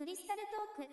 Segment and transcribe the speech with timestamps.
[0.00, 0.40] クリスタル
[0.78, 0.86] トー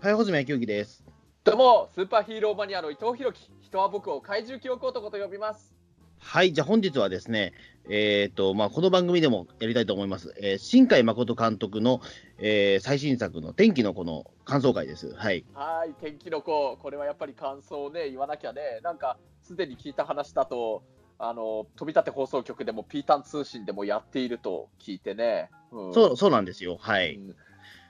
[0.00, 1.04] クはい、穂積明之です。
[1.42, 3.50] どうも、スーパーヒーローマニアの伊藤弘樹。
[3.60, 5.74] 人は僕を怪獣記憶男と呼びます。
[6.20, 7.54] はい、じゃあ本日はですね、
[7.90, 10.32] えっ、と、まあ、この番組でもやりたいと思います。
[10.40, 12.00] えー新海誠監督の、
[12.38, 15.12] えー最新作の天気の子の感想会です。
[15.16, 15.44] はい。
[15.52, 16.78] はい、天気の子。
[16.80, 18.78] これはやっぱり感想をね、言わなきゃね。
[18.84, 20.84] なんか、すでに聞いた話だと、
[21.18, 25.50] あの、飛び立て放送局でも、ピータン通信でもやっていると聞いてね。
[25.72, 26.76] うんそう、そうなんですよ。
[26.80, 27.16] はい。
[27.16, 27.34] うん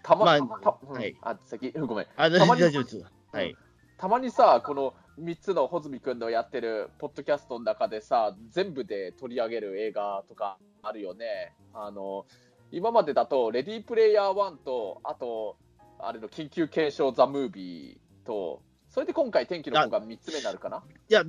[0.03, 2.07] たま、まあたまたうんはいあ、先、うんごめん。
[2.17, 2.63] あ、たまに。
[2.63, 3.57] はい。
[3.99, 11.55] たまにさ、この3つの穂積君のやってるポッドキャストの中でさ、全部で取り上げる映画とかあるよね。
[11.73, 12.27] あの
[12.73, 15.57] 今までだと、レディープレイヤー1と、あと、
[15.99, 20.83] あれの緊急検証ザ・ムービーと、それで今回、天気の子が3つ目になるかな？
[21.09, 21.23] いや、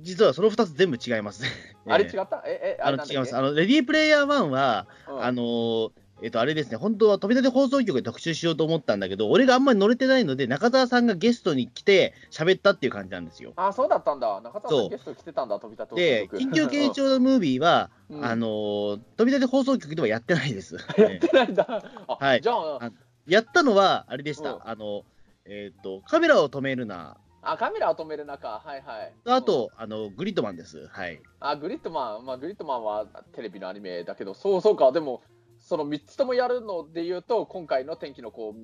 [0.00, 1.48] 実はその2つ全部違いますね。
[1.86, 2.42] あれ違うった？
[2.46, 3.36] え、え、あの違います。
[3.36, 5.90] あの、レディープレイヤー1は、うんあのー
[6.22, 13.52] えっ、と、あれですね、本当は飛び立て放送局で特集しようと思ったんだけど、俺があんまり乗れてないので、中澤さんがゲストに来て喋ったっていう感じなんですよ。
[13.56, 14.40] あ、そうだったんだ。
[14.40, 20.76] 中田さんゲスト来てたんだ、飛び立てで、放送局緊急検証ムービーは、うんあのー飛び立て放送局ではやってないです。
[20.98, 21.84] やってないんだ。
[22.08, 22.90] あ、はいじゃああ
[23.26, 25.04] やったのは、あれでした、うんあの、
[25.44, 29.12] えっ、と、カメラを止めるな、あ、カメラを止める中、はいはい。
[29.26, 30.88] あと、あの、グリッドマンです。
[30.88, 31.20] はい。
[31.40, 35.22] あグリッドマン、まあ、グリッドマンはテレビのアニメだけど、そうそうか、でも、
[35.68, 38.54] その3つともやるので言うと、今回の天気の子、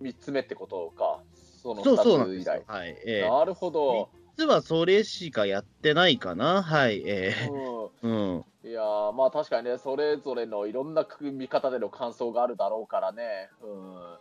[0.00, 1.20] 3つ目ってことか、
[1.62, 2.60] そのそう、そうなん2つ以来。。
[2.60, 3.02] ですよはい。
[3.04, 4.08] えーなるほど。
[4.38, 6.62] 実はそれしかやってないかな。
[6.62, 7.02] はい。
[7.04, 8.70] えうんーうん。
[8.70, 14.18] いやーまあ確かにね、それぞれのいろんな見方での感想があるだろうからね、うん、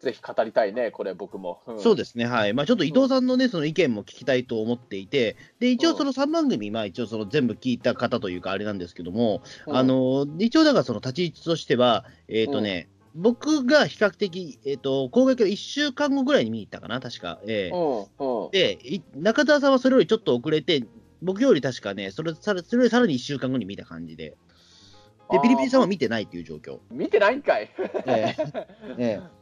[0.00, 1.60] ぜひ語りたいね、これ、僕も。
[1.66, 2.26] うんそうですね。
[2.26, 2.52] はい。
[2.52, 17.40] まあちょっと伊藤さんのね、その意見も聞きたいと思っていて、で、一応その3番組、まあ一応その全部聞いた方というかあれなんですけども、うんあの、一応だからその立ち位置としては、えっ、とね、僕が比較的、えっ、と、公開から1週間後ぐらいに見に行ったかな、確か。
[17.46, 20.84] えーうんうんで、い中澤さんはそれよりちょっと遅れて、
[21.22, 24.36] 僕より確かね、それそれよりさらに1週間後に見た感じで。
[25.30, 26.78] で、ピリピリさんは見てないっていう状況。
[26.90, 27.70] 見てないんかい。
[28.06, 28.36] え
[28.98, 29.35] ええ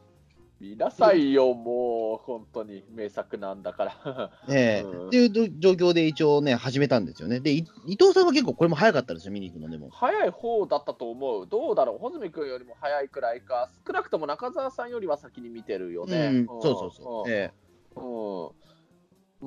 [0.64, 4.30] 見なさいよ、もう、本当に名作なんだから。
[4.48, 7.40] えええうんっていう状況で一応ね、始めたんですよね。
[7.40, 9.90] で、い伊藤さんは結構これも早かったですよ、見に行くのでも。
[9.90, 11.46] 早い方だったと思う。
[11.46, 16.28] どうだろう、穂積君よりも早いくらいか、少なくとも中澤さんよりは先に見てるよね。
[16.28, 17.30] うん、そうそうそう。
[17.30, 18.44] ええうん。
[18.46, 18.50] うん。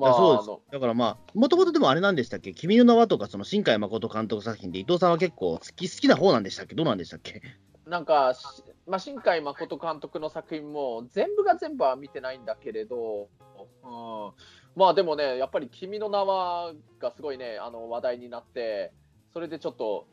[0.00, 7.42] やそうですのだからまあ、もともとでもあれなんでしたっけ、君の名はとか、その新海誠監督作品で伊藤さんは結構好き好きな方なんでしたっけ、どうなんでしたっけ？
[7.86, 13.28] なんか、しまあ、新海誠監督の作品も全部が全部は見てないんだけれど、
[13.84, 14.32] うん、
[14.76, 18.92] まあでもね、やっぱり君の名はがすごいね、あの話題になって、
[19.32, 20.06] それでちょっと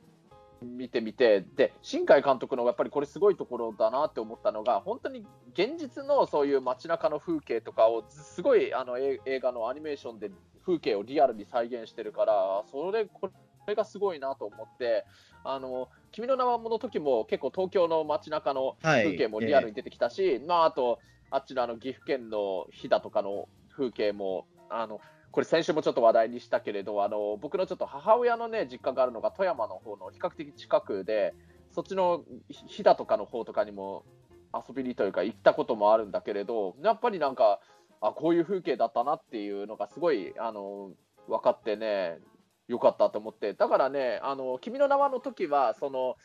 [0.62, 10.31] 見てみて、で、新海監督のやっぱりこれすごいところだなって思ったのが、本当に現実のそういう街中の風景とかをすごいあの映画のアニメーションで
[10.66, 13.30] 風景をリアルに再現してるから、それ、こ
[13.68, 15.06] れがすごいなと思って、
[15.44, 19.03] あの、君の名はの時も結構東京の街中のはい。
[19.03, 21.00] 風景もリアルに出てきたし、まああと、
[21.31, 31.34] あっちのあの岐阜県の飛騨とかの風景も、あの、これ先週もちょっと話題にしたけれど、あの、僕のちょっと母親のね、実家があるのが富山の方の比較的近くで、
[31.72, 34.06] そっちの飛騨とかの方とかにも
[34.54, 37.59] 遊びにというか行ったこともあるんだけれど、やっぱりなんか、
[38.00, 40.92] あ、こういう風景だったなっていうのがすごい、あの、
[41.28, 42.20] 分かってね、
[42.68, 46.18] よかったと思って、だからね、あの、君の名はの時は、その、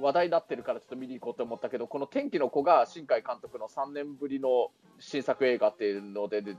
[0.00, 6.56] 話題になってるからちょっと見に行こうと思ったけど、この天気の子が新海監督の3年ぶりの新作映画っていうので、で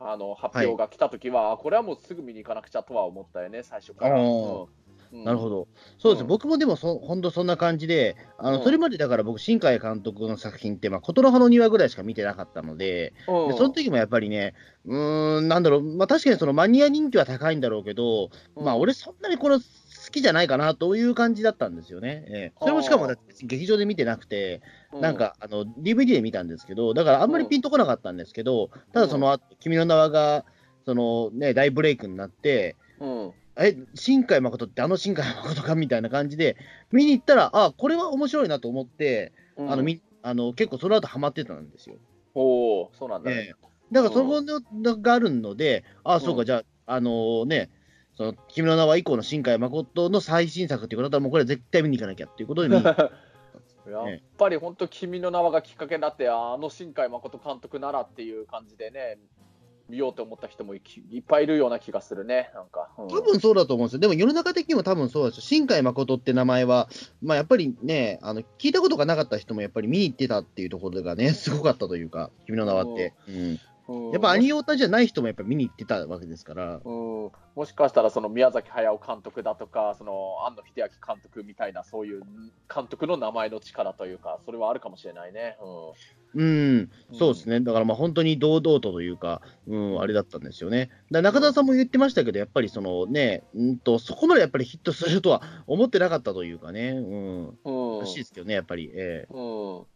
[0.00, 4.20] あの発表が来た時は、あこれはもうすぐ見に行かなくちゃとは思ったよね、最初から。
[4.20, 4.83] うん
[5.22, 5.68] なるほど。
[5.98, 6.26] そうです、うん。
[6.26, 8.64] 僕もでもそ、本当そんな感じで、あの、うん。
[8.64, 13.48] それまでだから僕、新海監督の作品って、まあ、琴の葉の庭ぐらいしか見てなかったので、うん。
[13.48, 14.54] でその時もやっぱりね、
[14.84, 19.64] うーん、なんだろう、まあ、確かにそのマニア人気は高いんだろうけど、まあ、うん俺、そんなにこの好
[20.10, 22.24] きじゃないかなという感じだったんですよね。
[22.28, 22.52] ええ。
[22.60, 23.08] それもしかも
[23.42, 30.44] 劇場で見てなくて、なん、かあの DVD で見たんですけど、だからあんまりピンとこなかったんですけど、ただその後、君の名はが、
[30.84, 36.56] そのね、大ブレイクになって、うんえ、新海誠ってあの新海誠かみたいな感じで、
[36.92, 39.72] 見に行ったら、あ、これは面白いなと思って、うん。
[39.72, 41.96] あのみあの結構その後ハマってたんですよ。
[42.34, 43.54] おお、そうなんだ、ねええ。
[43.92, 47.70] だからそこのがあるので、あそうか、うんじゃあ、あのね、
[48.16, 59.18] その君の名は以降の新海誠の最新作っていうことだったら、もうこれ絶対見に行かなきゃっていうことで やっぱり本当、君の名はがきっかけになって、あの新海誠監督ならっていう感じでね、
[59.88, 62.88] 見ようと思った人もいいっぱいいるような気がするね、なんか。
[62.98, 64.00] うん、多分そうだと思うんですよ。
[64.00, 65.42] でも世の中的にも多分そうですよ。
[65.42, 66.88] 新海誠って名前は、
[67.22, 73.12] まあやっぱりね、あの、聞いたことがなかった人もやっぱり見に行ってたっていうところがね、すごかったというか、君の名はって。
[73.28, 73.34] うん。
[73.34, 73.60] うん、
[74.12, 76.80] やっぱアニオタじゃない人もやっぱ見に行ってたわけですから。
[76.84, 82.22] うん、もしかしたらその宮崎駿監督だとか、その庵野秀明監督みたいな、そういう
[82.74, 85.58] 監督の名前の力というか、それはあるかもしれないね。
[85.62, 86.42] うん。
[86.42, 90.90] うん、そうですね、だからまあ本当に堂々とというか、うん、あれだったんですよね。
[91.10, 98.90] だ中澤さんも言ってましたけど、やっぱりそのね、うんと、そこまでやっぱりヒットするとは思ってなかったというかね、うん、うん、らしいですけどね、やっぱり。
[98.94, 99.93] えー、うん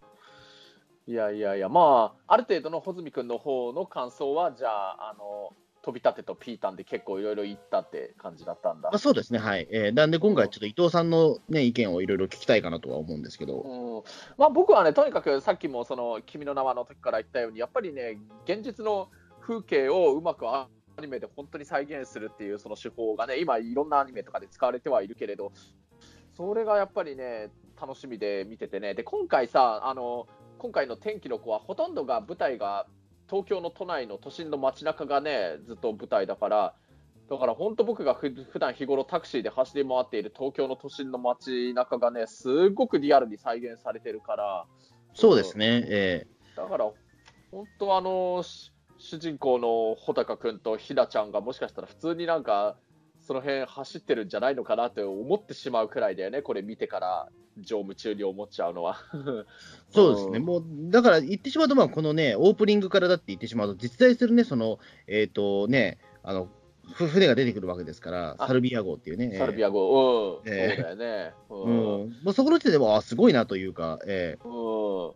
[1.08, 8.90] いやいやいや、まあ、ある程度の穂積君の方の感想は、じゃあ、あの飛び立てとピータンで結構いろいろ言ったって感じだったんだ。
[8.93, 9.66] あそうですね、はい。
[9.70, 13.60] えー、なんで今回、ちょっと伊藤さんの、ね、意見をいろいろ聞きたいかなとは思うんですけど。
[13.60, 14.02] うん
[14.37, 19.08] まあ、僕はね、とにかくさっきもその君の名はの時から言ったように、やっぱりね、現実の
[19.40, 20.69] 風景をうまくア
[21.00, 25.52] ニメで本当に再現するっていうその手法がね、今、いろんなアニメとかで使われてはいるけれど、
[26.37, 27.50] それがやっぱりね、
[27.81, 30.26] 楽しみで見ててね、で今回さ、あの
[30.58, 32.87] 今回の天気の子はほとんどが舞台が
[33.28, 36.75] 東京の都内の都心の街中がね、ずっと舞台だから、
[37.31, 44.66] だから本当僕がふ普段日頃タクシーで走り回っている東京の都心の街中がね、すごくリアルに再現されてるから。
[45.14, 45.84] そうですね。
[45.87, 46.90] ええー、だから、
[47.50, 48.43] 本当あの、
[48.96, 52.76] 主人公の穂高君とひなちゃんがもしかしたら普通になんか、
[53.28, 57.28] その辺走ってるんじゃないのかなって思ってしまうくらいだよね、これ見てから
[57.58, 58.96] 乗務中に思っちゃうのは。
[59.92, 66.48] そうですね、もうだから言ってしまうと、まあ、このね、オープニングからだって言ってしまうと、実在するね、その、えっ、ー、とね、あの、
[66.94, 69.36] 船が出てくるわけですから、サルビア号っていうね。
[69.36, 71.34] サルビア号、うん、えー、そうだよね。
[71.50, 71.60] うん。
[71.64, 75.14] うん、もうそこの時点でも、あ、すごいなというか、えー、うん。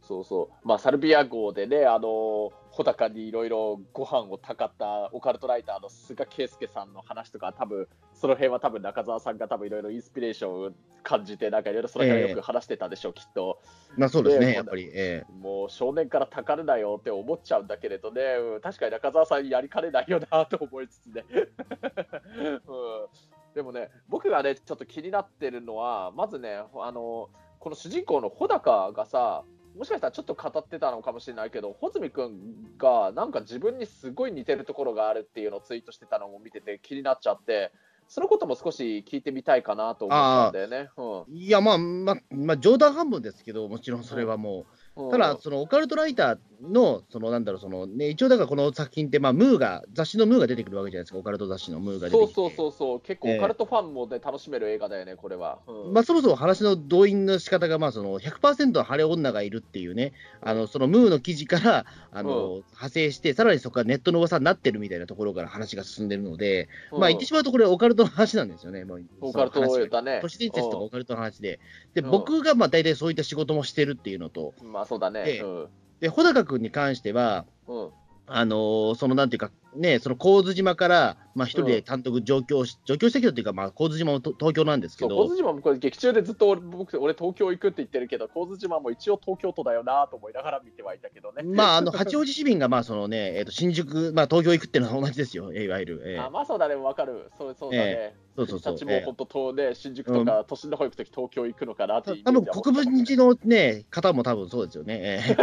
[0.00, 0.66] そうそう。
[0.66, 10.70] まあ、サルビア号でね、あの穂高にいろいろご飯をたかったオカルトライターの菅圭介さんの話とか、多分その辺は多分中澤さんが多分いろいろインスピレーションを
[11.02, 13.60] 感じて、なんかいろいろその辺よく話してたでしょう、えー、きっと。
[13.98, 15.32] まあそうですね、やっぱり、えー。
[15.32, 18.22] もう少年からたかるなよって思っちゃうんだけれどね、
[18.54, 21.24] うん、確かに中澤さんやりかねないよなと思いつつね。
[21.34, 27.28] うんでもね、僕がね、ちょっと気になってるのは、まずね、あの
[27.58, 29.44] この主人公の穂高がさ、
[29.76, 32.32] もしかしたらちょっと語ってたのかもしれないけど、穂積君
[32.78, 37.72] がなんか自分にすごい似てるところがあるっていうのをツイートしてたのを見てて気になっちゃって、
[38.08, 40.90] そのことも少し聞いてみたいかなと思ったんだよね。
[40.96, 44.66] うん、いや、まあ、まあ、まあ、冗談半分ですけど、もちろんそれはもう。
[44.94, 46.38] ただ、そのオカルトライター
[46.70, 52.10] の、そのなんだろう、そのね、一応だからこの作品って、まあ、ムーが、雑誌のムーが出てくるわけじゃないですか、オカルト雑誌のムーが。
[52.10, 55.58] そうそうそうそう、結構オカルトファンもね、えー、楽しめる映画だよね、これは。
[55.66, 60.12] うん、まあ、そもそも話の動員の仕方が、まあ、その100%晴れ女がいるっていうね、
[60.42, 70.18] あのそのムーの記事からあの、うん、派生して、さらにそこからネットの噂になってるみたいなところから話が進んでるので、うん、まあ、言ってしまうと、これ、オカルトの話なんですよね、もうオカルトだね。
[70.20, 71.60] 都市伝説とかオカルトの話で、
[71.94, 75.40] で僕がまあ大体そういった仕事もしてるっていうのと、まあそうだね。
[75.42, 75.68] うん。
[76.00, 77.90] で、穂高君に関しては、うん、
[78.26, 91.42] あのー、そのなんていうか、ね、その神津島から、まあ、一人で単独上京し、上京してきたっていうか、まあ、神津島も東京なんですけど、神津島もこれ、劇中でずっと僕、俺、東京行くって言ってるけど、神津島も一応東京都だよなと思いながら見てはいたけどね。
[91.42, 96.02] まあ、あの八王子市民が、まあそのねえー、と新宿、まあ、東京行くっていうのは同じですよ、いわゆる。
[96.04, 97.84] えー、あまあ、そうだね、わかる、そうそうだね。
[97.86, 98.72] えーそうそうそう。
[98.74, 104.98] たちも本当、とね、新宿とか都心の方行くとき、東京行くのかなって多分国分寺のね、方も多分そうですよね。
[105.02, 105.34] え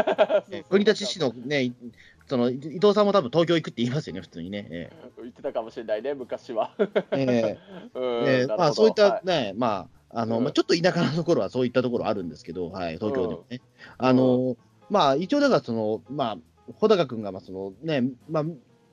[0.50, 1.72] ー、 国立市のね、
[2.30, 4.68] その伊藤さんも多分東京行くって言いますよね、普通にね。
[4.70, 6.72] えー、言ってたかもしれないね、昔は。
[6.78, 7.58] えー
[7.96, 13.62] え ー、まあ、そういったね、はい、まあ、あの、うん、まあ、ちょっと田舎のところはそういったところあるんですけど、はい、東京でもね。
[14.00, 14.58] うん、あの、
[14.92, 16.38] まあ、一応だからその、まあ、
[16.80, 18.44] 穂高君が、まあ、そのね、まあ、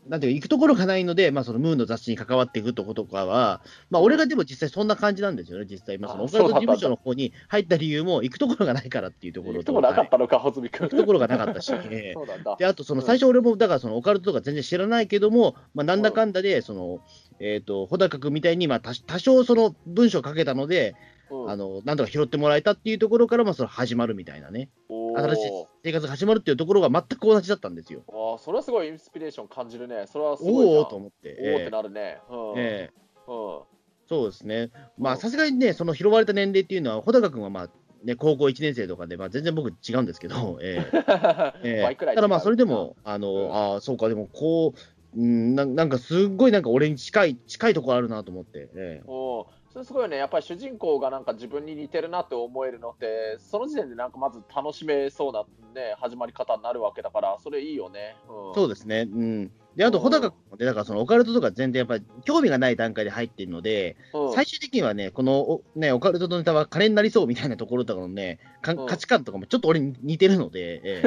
[0.08, 3.60] なんていうか、行くところがないので、まあ、そのムーンの雑誌に関わっていくとことかは、
[3.90, 5.98] まあ、俺がでも実際そんな感じなんですよね、実際。
[5.98, 9.58] まあ、そのオカルト事務所の方に入った理由も、行くところがないからっていうところと。
[9.58, 10.88] 行くところなかったのか、穂積君。
[10.88, 11.72] 行くところがなかったし。
[11.72, 17.00] えー、 で、あと、その、最初俺も、だからそのオカルトとか全然知らないけども、まあ、なんだかんだで、その、
[17.38, 20.94] えっ、ー、と、穂高君みたいに、まあ、多少その文章を書けたので、
[21.30, 24.68] うん、あの、なんとか拾ってもらえたっていうところから、まあ、その始まるみたいなね。
[24.88, 28.02] 新しい生活が始まるっていうところが全く同じだったんですよ。
[28.08, 30.04] ああ、それはすごいインスピレーション感じるね。
[30.06, 31.38] それはすごいおおと思って。
[31.40, 32.18] おおってなるね。
[32.28, 32.36] うん。
[32.56, 33.64] えー、うん。
[34.08, 34.70] そうですね。
[34.98, 37.68] まあ、さすがにね、その拾われた年齢っていうのは、穂高君はまあ、
[38.04, 48.68] ね、高校1年生とかで、まあ、全然僕違うんですけど、えーえ ー、ただまあ、それでも、あの、うん、ああ、そうか、でも、こう、うんな、なんかすっごいなんか俺に近い、近いところあるなと思って。
[48.74, 55.44] えー、おそれすごいよね、やっぱり主人公がなんか自分に似てるなって思えるのって、その時点でなんかまず楽しめそうな、
[55.78, 58.16] ね、始まり方になるわけだから、それいいよね。
[58.26, 59.52] うん、そうですね、うん。
[59.76, 64.32] で、あと、穂高君もね、だからそのオカルトとか全然やっぱり興味がない段階で入っているので、うん。
[64.32, 68.86] 最終的にはね、このおね、オカルトのネタは金になりそうみたいなところとかのね、かうん。
[68.86, 71.02] 価値観とかもちょっと俺に似てるので、 え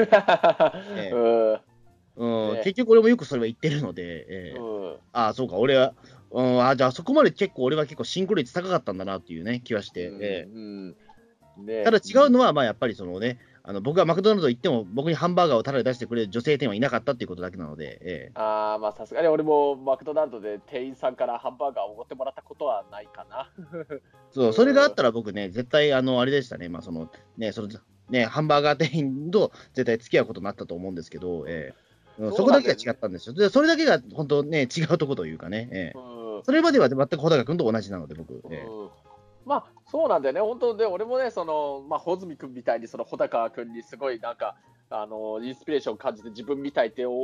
[0.95, 1.11] え。
[1.11, 2.49] うん。
[2.51, 2.55] うん。
[2.57, 2.61] ね。
[2.65, 4.59] 結局俺もよくそれは言ってるので、ええ。
[4.59, 4.97] うん。
[5.11, 5.95] ああ、そうか、俺は、
[6.31, 10.50] うん、あじゃあそこまで結構俺は結構シンクロ率高かったんだなっていうね、気はして、ええ。
[10.51, 10.95] うん。
[11.65, 18.31] ねただ違うのは、まあやっぱりそのね、あの僕がマクドナルド行っても、僕にハンバーガーをタダで出してくれる女性店はいなかったっていうことだけなので、ええ。
[18.36, 23.51] あーまあさすがに俺もマクドナルドで店員さんからハンバーガーをおごってもらったことはないかな。
[24.31, 27.69] そう、それがあったら僕ね、絶対、あの、あれでしたね、まあその、ね、その、
[28.09, 31.74] ね、ハンバーガー店員と絶対付き合うことになったと思うんですけど、ええ。
[31.74, 31.89] うん
[32.36, 33.33] そこだけが違ったんですよ。
[33.33, 36.08] で、それだけが本当ね、違うとこというかね、ええ
[36.39, 36.43] うん。
[36.46, 38.34] それまでは全く穂高君と同じなので、僕。
[38.51, 38.65] ええ。
[38.65, 38.89] うん
[39.46, 44.55] まあそうなんだよね、本当で、俺もね、その、まあ、穂積君みたいに、その穂高君にすごいなんか、
[44.91, 47.19] あの、インスピレーションを感じて自分みたいって思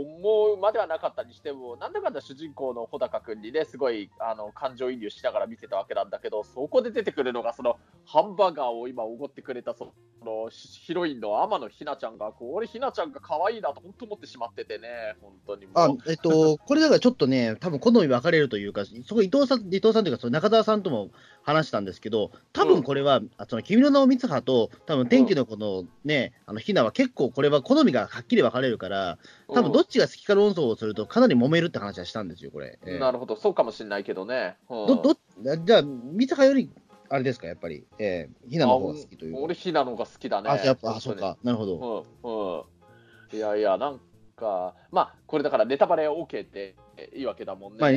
[0.53, 9.93] うまではなかったにしても、なんだかんだ主人公の穂高君にね、すごい、あの、感情移入しながら見てたわけなんだけど、そこで出てくるのが、その、ハンバーガーを今おごってくれた、そ
[10.23, 15.67] の、ヒロインの天野ひなちゃんが、こう、俺ひなちゃんが可愛いなと本当思ってしまっててね、本当に。
[15.73, 21.09] あ、えっと、これだからちょっとね、多分好み分かれるというか、そこ伊藤さん、伊藤さんというか、その中澤さんとも
[21.45, 29.19] 話したんですけど、多分これは、あその君の名を光葉と、多分天気のこのね、あの、ひなは結構これは好みがはっきり分かれるから、
[29.53, 32.79] 多分どっちが好きか論争をするとかなり揉めるって話はしたんですよ、これ。
[32.87, 34.57] ええなるほど、そうかもしれないけどね。
[34.69, 35.17] うんど、ど、
[35.63, 35.83] じゃあ、
[36.17, 36.71] 光葉より、
[37.09, 39.39] あれですか、やっぱり、ええひなの方が好きというか。
[39.41, 40.49] 俺、ひなのが好きだね。
[40.49, 42.05] あ、やっぱ、あ、そうか、なるほど。
[42.23, 43.37] うんうん。
[43.37, 43.99] いやいや、なん
[44.35, 46.75] か、まあ、これだからネタバレ OK って
[47.15, 47.79] いいわけだもんね。
[47.79, 47.89] まあ。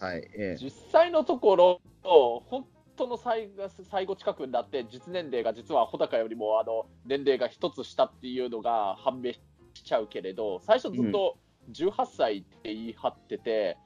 [0.00, 0.18] はい。
[0.34, 9.40] ええ実際のところ、本当の最後最後近くになって、実年齢が実は穂高よりもあの年齢が一つ下っていうのが判明し
[9.84, 11.38] ちゃうけれど、最初ずっと
[11.72, 13.76] 18歳って言い張ってて、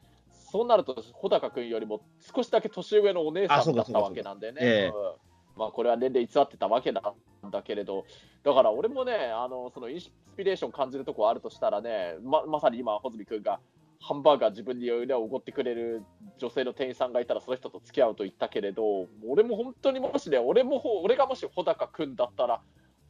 [0.51, 2.03] そうなると穂高君よりも
[2.35, 4.59] 少しだけ年上のお姉さんかだったわけなんでね。
[4.61, 7.03] ええうんまあ、これは年齢偽ってたわけな
[7.47, 8.07] んだけれど、
[8.45, 13.61] だから俺もね、あのそのインスピレーション感じるとこあるとしたらね、ままさに今、穂積君が
[14.01, 16.03] ハンバーガー自分にねおごってくれる
[16.39, 22.61] 女性の店員さんがいたらその人と付き合うと言ったけれど俺も本当にもしね俺もほ俺がもし穂高君だったら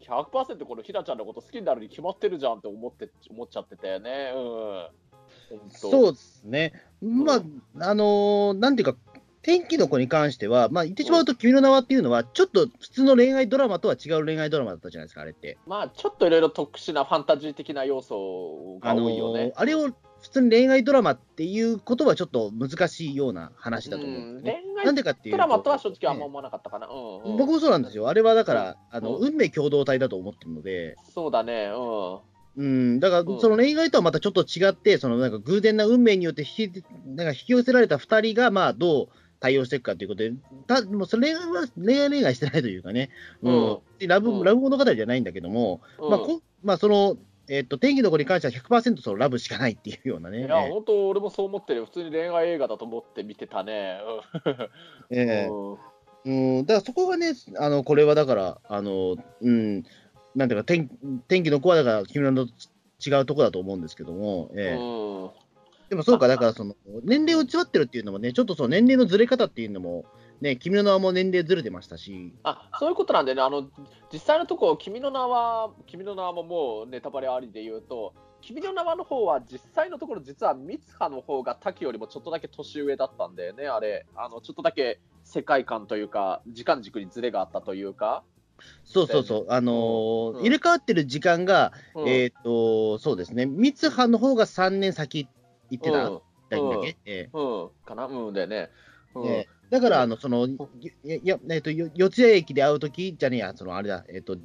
[0.01, 4.33] 100%このひなちゃんのこと好きになるに決まってるじゃんって思って思っちゃってたよね。
[4.35, 5.71] うん。
[5.71, 6.73] そうですね。
[7.03, 7.43] まあ、
[7.91, 8.99] あのーなんていうか、
[9.43, 15.59] 天気の子に関しては、まあ、言ってしまうと、君の名はっていうのは、ちょっと普通の恋愛ドラマとは違う恋愛ドラマだったじゃないですか、あれって。
[15.67, 19.41] まあちょっといろいろ特殊なファンタジー的な要素があの多いよね。
[19.47, 24.63] ー、あれを普通に恋愛ドラマっていうことはちょっと難しいような話だと思うんですね。
[24.85, 24.95] うん。
[24.95, 27.33] でかっていうとドラマとは正直あんま思わなかったかな、うん。
[27.33, 27.37] うん。
[27.37, 28.09] 僕もそうなんですよ。
[28.09, 31.71] あれはだから、あの、うん運命共同体だと思ってるので、そうだね。
[31.75, 32.19] うん。
[32.57, 33.41] うん、だから、うん。
[33.41, 39.09] その恋愛とはまたちょっと違って、そのなんか偶然な運命によって引きなんか引き寄せられた2人が、まあ、どう
[39.41, 40.33] 対応していくかということで、
[40.67, 43.11] たもうそれ恋愛は恋愛恋愛してないというかね、
[43.43, 43.79] うん。
[44.07, 44.45] ラブうん。
[44.45, 46.11] ラブ物語じゃないんだけども、うん。
[46.11, 47.17] まあこまあ、その、
[47.51, 50.47] えっと天気の子に関しては100%そのラブしかないっていうようなね。
[50.47, 51.87] いや、本当、俺もそう思ってるよ。
[51.87, 53.99] 普通に恋愛映画だと思って見てたね。
[55.11, 55.79] ええうん
[56.23, 59.83] うん、だからそこがね、あのこれはだから、あのうん、
[60.37, 60.89] なんていうか天、
[61.27, 62.47] 天気の子はだから、君らの
[63.05, 65.31] 違うところだと思うんですけども、ええうん
[65.89, 70.05] でもそうか、だからその、年齢を偽ってるっていうのもね、ちょっとその年齢のずれ方っていうのも、
[70.41, 73.69] ね、君の名はもう年齢ずれてましたし、あそういうことなんでね、あの
[74.13, 88.25] 実際のところ、君の名は、君の名はももうネタバレありで言うと、君の名はの方は実際のところ、実は三葉の方が滝よりもちょっとだけ年上だったんだよね、あれ、あのちょっとだけ世界観というか、時間軸にずれがあったというか。
[88.85, 90.43] そうそうそう、あのーうん。
[90.43, 92.09] 入れ替わってる時間が、うん。
[92.09, 95.29] えっ、と、そうですね、三葉の方が3年先
[95.71, 96.71] 行ってた、うん。
[96.71, 98.33] だけ、ええうん、かな、うん。
[98.33, 98.71] だよね。
[99.15, 99.27] うん。
[99.27, 100.59] ええだから、あの、その、い
[101.05, 104.37] や、いやえっと、よ四谷駅で会うとき、じゃねえや、その、あれだ、えっと、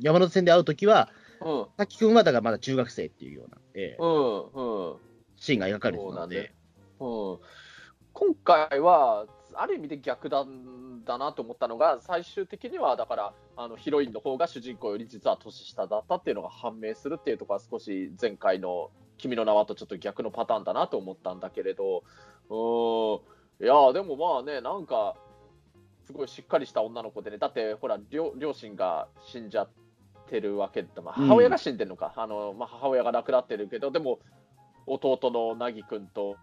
[0.00, 1.08] 山手線で会うときは、
[1.40, 4.96] うん、滝君はだからまだ中学生っていうような、ええうん、うん。
[5.36, 6.52] シーンが描かれてそうなんで
[6.98, 7.46] たので、うん、
[8.12, 8.34] 今
[8.68, 9.26] 回は、
[9.56, 10.44] ある意味で逆だ
[11.04, 22.02] だなと思ったのが、最終的にはだからあのヒロインの方が主人公より実は年下だったっていうのが判明するっていうところは少し前回の「君の名は」とちょっと逆のパターンだなと思ったんだけれど、
[22.48, 25.16] うん、いやでもまあね、なんか
[26.06, 29.70] すごいしっかりした女の子でね、だってほら、両両親が死んじゃっ
[30.28, 31.28] てるわけだ、まあ、うん。
[31.28, 34.18] 母親が死んでるのか、あのまあ、母親が亡くなってるけど、でも
[34.86, 36.36] 弟の凪くんと、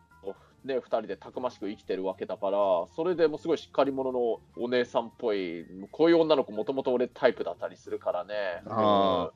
[0.64, 2.58] ね、2人でたくましく生きてるわけだから、
[2.96, 8.34] それでもうすごいしっかり者のお姉さんっぽい、こういう女の子、もともと俺タイプだったりするからね。
[8.68, 9.32] あ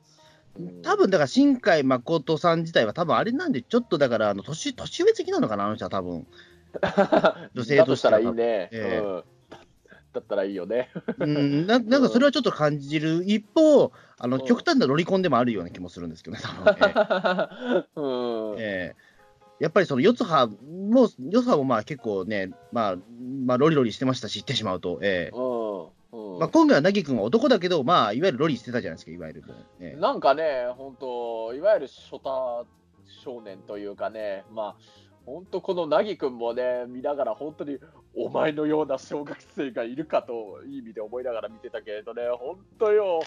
[0.58, 0.82] うん。
[0.82, 6.26] 多分だから新海誠さん自体は、多分あれなんで、ちょっとだからあの年、年上的なのかな、あの人は多分
[7.54, 8.68] 女性だとしたたららいいね。
[8.70, 8.98] ええ。
[8.98, 9.24] うん。
[10.12, 10.90] だったらいいよね。
[11.18, 11.66] うん。
[11.66, 13.22] な なんかそれはちょっと感じる。
[13.24, 14.44] 一方、あのうん。
[14.44, 18.58] 極端なロリコンでもあるような気もするんですけどね、 多分うん。
[18.58, 19.16] ええ。
[19.58, 22.96] やっぱりその四つ葉も、四つ葉もまあ結構ね、まあ、
[23.46, 25.36] まあ、ロリロリしてましたし、言ってしまうと、ええ。
[25.36, 26.32] うん。
[26.34, 26.38] うん。
[26.38, 29.44] まあ、今回は凪君は男だけど、まあ、いわゆるロリしてたじゃないですか、いわゆる。
[29.80, 30.00] ええ。
[30.00, 32.66] なんかね、本当、いわゆる初太
[33.24, 34.76] 少年というかね、まあ、
[35.26, 37.78] 本当、この凪くんもね、見ながら、本当に、
[38.14, 43.20] お前のような小学生がいるかと、いい意味で思いながら見てたけれどね、本当よ、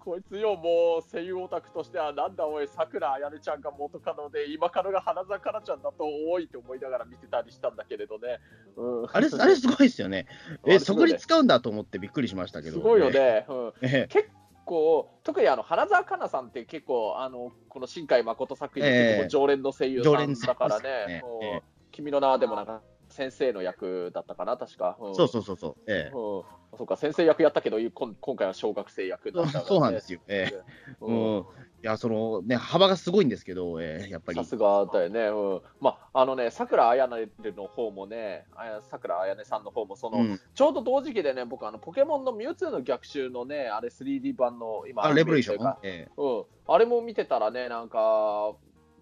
[0.00, 8.40] こいつよ、もう声優オタクとしては、なんだおい、さくらあやねちゃんが元カノで、今カノが花澤香菜ちゃんだと多いって思いながら見てたりしたんだけれどね。
[8.76, 10.26] うん、あれ、あれすごいですよ ね。
[10.66, 12.78] え、そこに使うんだと思ってびっくりしましたけど。
[12.78, 13.46] すごいよね。
[13.48, 14.06] うんええ。
[14.08, 14.28] 結
[14.64, 24.96] 構、特にあの花澤香菜さんって結構、あのこの新海誠作品の常連の声優さんだからねええ君の名はでもなんか先生の役だったかな、確か。
[25.00, 25.76] うんそうそうそうそう。
[25.86, 26.12] ええ。
[26.12, 26.42] うん
[26.76, 30.20] そうか、先生役やったけど、今今回は小学生役だったね、そうなんですよ。
[30.28, 30.62] ええ。
[31.00, 31.38] ううんん。
[31.40, 31.44] い
[31.82, 34.44] や、そのね、幅がすごいんですけど、ええ、やっぱりさ。
[34.44, 38.46] すがだよね、うん、まあ、あのね、さくらあやねの方もね、
[38.88, 40.40] さくらあやねさんの方も、その、うん。
[40.54, 45.76] ちょうど同時期でね、僕、あのポケモンのミュウツーの逆襲のね、あれ 3D 版の今、あ、レボリューション。
[45.82, 46.10] ええ。
[46.16, 48.54] うん、あれも見てたらね、なんか、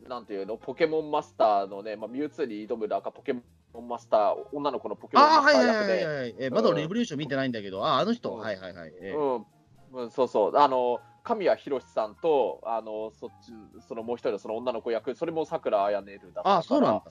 [0.09, 3.43] なんていうの、ポケモンマスターのね、まあ、ミュウツーに挑むなんかポケモン
[3.81, 6.35] マスター、女の子のポケモンマスター役はいはいはいで、はい。
[6.39, 8.93] ええまだうんレボリューション見てないんだけど、あ、あの人、うんはいはいはい。
[9.01, 9.47] ええうん
[9.95, 13.53] うん、そうそう、あの、神谷博さんと、あの、そっち、
[13.87, 16.57] そのもう一人のその女の子役、それも桜彩音るだった。
[16.59, 17.05] あ、そうなんだ。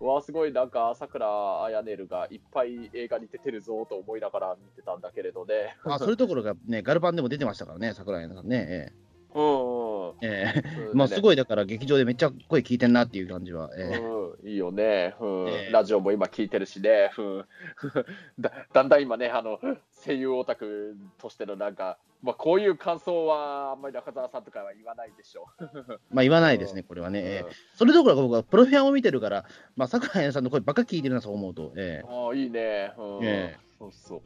[0.00, 1.26] うわすごいなんか桜
[1.64, 5.76] 彩音るがいっぱい映画に出てるぞと思いながら見てたんだけれどね。
[5.84, 8.92] あ、それどころかね、ガルパンでも出てましたからね、桜井さんね。
[9.34, 9.87] うんうん。
[10.22, 10.60] ええ。
[10.60, 10.74] ええ。
[10.74, 13.70] そうねまあ、すごい、だから劇場でめっちゃ声聞いてんなっていう感じは。
[13.76, 13.98] ええ。
[13.98, 15.48] うん、いいよね、うん。
[15.48, 15.72] ええ。
[15.72, 17.44] ラジオも今聞いてるしね、うん、
[18.38, 19.58] だだんだん今ねあの、
[20.04, 25.46] 声優オタクとしてのなんか、まあ、こういう感想はあんまり中澤さんとかは言わないでしょ
[26.10, 27.20] まあ、言わないですね、これはね。
[27.20, 27.40] ええ。
[27.40, 27.48] うん。
[27.74, 29.44] それどころか僕はプロフィアンを見てるから、
[29.76, 31.72] まあ、桜井さんの声ばっか聞いてるな、そう思うと。
[31.76, 32.06] ええ。
[32.08, 33.24] ああいいね、うん。
[33.24, 33.58] ええ。
[33.78, 34.22] そうそう。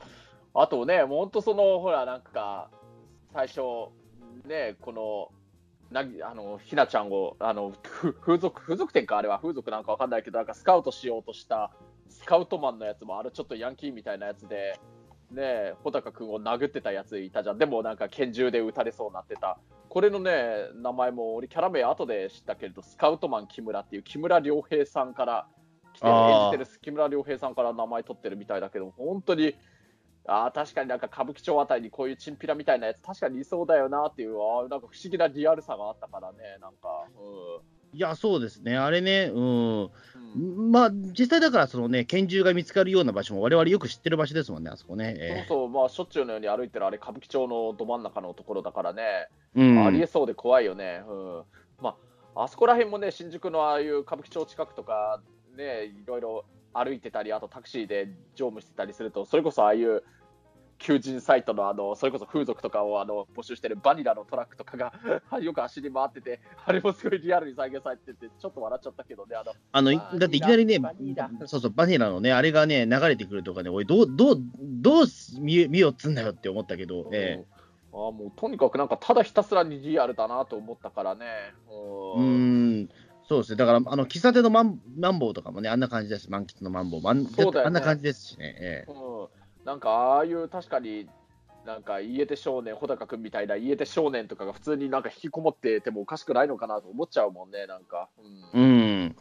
[0.54, 2.70] あとね、本当その、ほら、なんか、
[3.32, 3.60] 最初、
[4.46, 5.41] ね、この、
[5.92, 9.38] なあのひなちゃんをあのふ風俗風俗店かあれは。
[9.38, 11.70] 風俗なんかわかんないけどなんかスカウトしようとした
[12.08, 14.78] スカウトマンのやつもあれちょっとヤンキーみたいなやつで
[15.30, 17.58] ね穂高君を殴ってたやついたじゃん。
[17.58, 19.58] でもなんか拳銃で撃たれそうになってた。
[19.88, 25.46] これのね名前も俺キャラ名後で知ったけれどスカウトマン木村っていう木村良平さんから
[25.92, 29.54] 来て演じてる木村良平さんから名前取ってるみたいだけど本当に
[30.26, 37.06] あー確かになんか歌舞伎町あたりにこういうチンピラみたいなやつ確かにいそうだよなっていうあーなんか不思議なリアルさがあったからねなんか、
[37.94, 39.82] いや、そうですね、あれね、うん。
[39.82, 39.88] う
[40.38, 40.72] ん。
[40.72, 45.14] まあ、実際だから、そのね、拳銃が見つかるような場所も我々よく知ってる場所ですもんね、あそこね。
[45.18, 45.68] えそうそう。
[45.68, 49.02] まあしょっちゅうのように歩いてるあれ歌舞伎町のど真ん中のところだからね、
[49.54, 49.86] えうん。
[49.86, 51.44] ありえそうで怖いよね、うん。
[51.82, 51.96] ま
[52.34, 55.20] ああそこら辺もね新宿のああいう歌舞伎町近くとか
[55.54, 60.02] ねいろいろ歩いてたりあとタクシーで乗務してたりするとそれこそああいう
[60.82, 64.92] 求人サイトのあのそれこそ風俗とかをあの募集してるバニラのトラックとかが
[65.40, 75.04] よく走り回っててあれもすごいリアルに再現されててちょっと笑っちゃったけどねあのあの、だっていきなりねバニラ、そうそう、バニラのね、あれがね、流れてくるとかね、おい、どう、どう、どう
[75.38, 77.44] 見見よっつんだよって思ったけど、え
[77.92, 78.08] うん。
[78.08, 81.26] あもうとにかくなんかただひたすらにリアルだなと思ったからね。
[81.26, 82.88] えううんん、
[83.28, 87.00] そうですね、だから、あの、喫茶店のマンマンボウとかもね、あんな感じです、満喫のマンボウ。
[87.04, 89.28] あんそうだよねあんな感じですしね、ええうん、
[89.64, 91.08] なんかああいう確かに
[91.64, 98.08] なんか家出少年、穂高君みたいな家出少年とかが普通になんか引きこもっててもおかしくないのかなと思っちゃうもんね、なんか。
[98.52, 98.66] うんう
[99.06, 99.16] ん。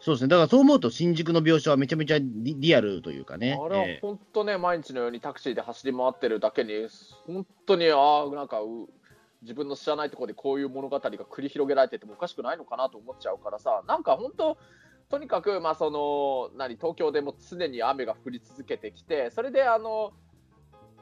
[0.00, 0.28] そうですね。
[0.28, 3.58] だからそう思うと、新宿の描写はめちゃめちゃリリアルというかね。
[3.60, 6.88] あれはええ本当ね、毎日のようにタクシーで走り回ってるだけに、
[7.26, 8.88] 本当に、ああ、なんかう
[9.42, 14.58] 自分の知らないところでこういう物語が繰り広げられててもおかしくないのかなと思っちゃうからさ、なんか本当、
[15.10, 20.12] とにかく、まあ、その何東京でも常に雨が降り続けてきて、それであの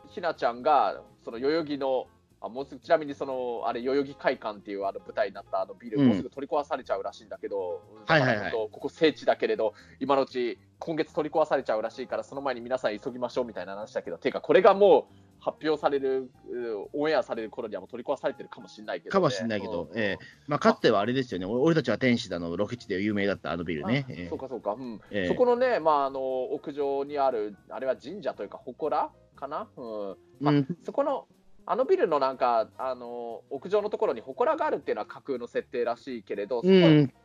[0.09, 2.07] ひなちゃんがその代々木の
[2.43, 6.09] あもうすぐちなみにそのあれ代々木会館っていうあの舞台になったあのビル、うん。
[6.09, 8.53] もうすぐ取り壊されちゃうらしいんだけど、はいはいはい。
[8.53, 19.99] ここ聖地だけれど今のうち今月取り壊されちゃうらしいからその前に皆さん急ぎましょうみたいな話だけどていうかこれがもう発表されるうオンエアされる頃にはもう取り壊されてるかもしれないけど、ね、かもしれないけど、うん。
[19.99, 20.25] ええ。
[20.47, 24.05] まあ、かつてはあれですよね、俺たちは天使だの、ロケ地で有名だったあのビルね。
[24.09, 24.29] あええ。
[24.29, 25.01] そうかそうか、うん。
[25.11, 25.29] ええ。
[25.29, 30.17] そこのね、まあ、あの屋上にあるあれは神社というか祠かな、うん。
[30.41, 30.77] まあうん。
[30.85, 31.27] そこの
[31.67, 36.71] あのビルのなんかあの屋上のところに祠があるっていうのは架空の設定らしいけれど、そこ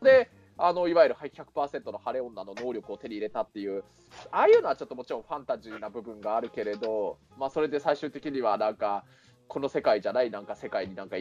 [0.03, 3.83] であのいわゆる100%の晴れ女の能力を手に入れたっていう、
[4.31, 9.03] ああいうのはちょっともちろんファンタジーな部分があるけれど、まあ、それで最終的にはなんか、
[9.47, 11.17] この世界じゃないなんか世界になんか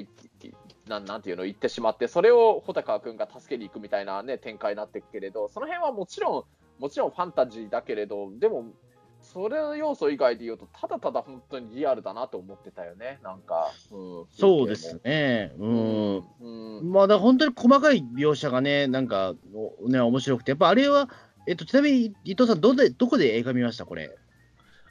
[0.88, 6.46] なんなんていうの言ってしまって、それを穂高君が助けに行くみたいな、ね、展開になっていくけれど、その辺はもちろ
[6.78, 8.66] ん、もちろんファンタジーだけれど、でも、
[9.24, 13.72] それの要素以外で言うと、ただただ本当にリアルだなと思ってたよね、なんか。
[13.90, 15.52] うん、そうですね。
[15.58, 16.16] うん。
[16.40, 19.34] うん、まあ、だ本当に細かい描写がね、なんか、
[19.86, 21.08] ね、面白くて、やっぱあれは、
[21.46, 23.86] えっと、ちなみに伊藤さんどで、どこで映画見ました？
[23.86, 24.16] これ。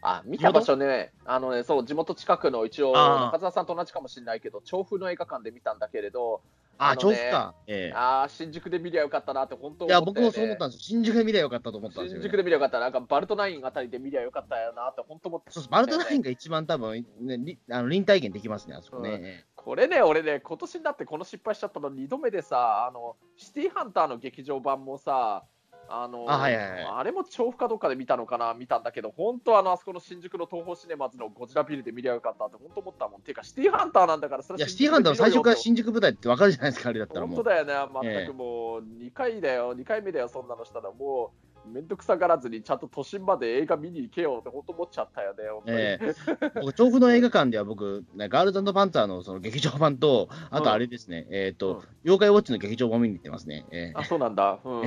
[0.02, 6.41] あ、見た場所ね、あのね、そう、地元近くの一応、中澤さんと同じかもしれないけど、調布の映画館で見たんだけれど、
[6.78, 7.56] あ、調布か。
[7.68, 19.10] ええ、あ新宿で見りゃよかったなって、本当、ね、いや、僕もそう思ったんです新宿で見りゃよかったと思ったんですよ、ね、新宿で見りゃよかった、なんかバルトナインあたりで見りゃよかったよなって、本当思って、そうバルトナインが一番多分、ね、あの臨体験できますね、あそこね。
[19.10, 25.46] うんこれね、俺ね、今年になってこの失敗しちゃったの2度目でさ、あのシティーハンターの劇場版もさ、
[25.89, 33.22] あのあはいはいはい、あれも調布かどっかで見たのかな、見たんだけど、本当あの、あそこの新宿の東宝シネマズのゴジラビルで見りゃよかったって、本当思ったもん。
[33.22, 37.36] ていうか、シティーハンターなんだから、それいや、シティーハンター最初から新宿舞台って分かるじゃないですか、あれだったらもう。
[37.36, 41.53] 本当だよね、全くもう、2回だよ、2回目だよ、そんなのしたら、もう。
[41.65, 53.65] 面倒くさがらずにちゃんと都心まで映画見に行けよって本当思っちゃったよね、えー、僕、調布の映画館では僕、ね、ガールズパンツァーのその劇場版と、あとあれですね、うん、えっ、ー、と、うん、妖怪ウォッチの劇場版見に行ってますね。
[53.71, 54.60] えー、あ、そうなんだ。
[54.63, 54.84] うん、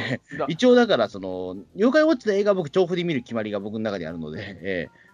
[0.48, 5.06] 一応だから、その、妖怪ウォッチの映画僕、調布で見る決まりが僕の中であるので、えー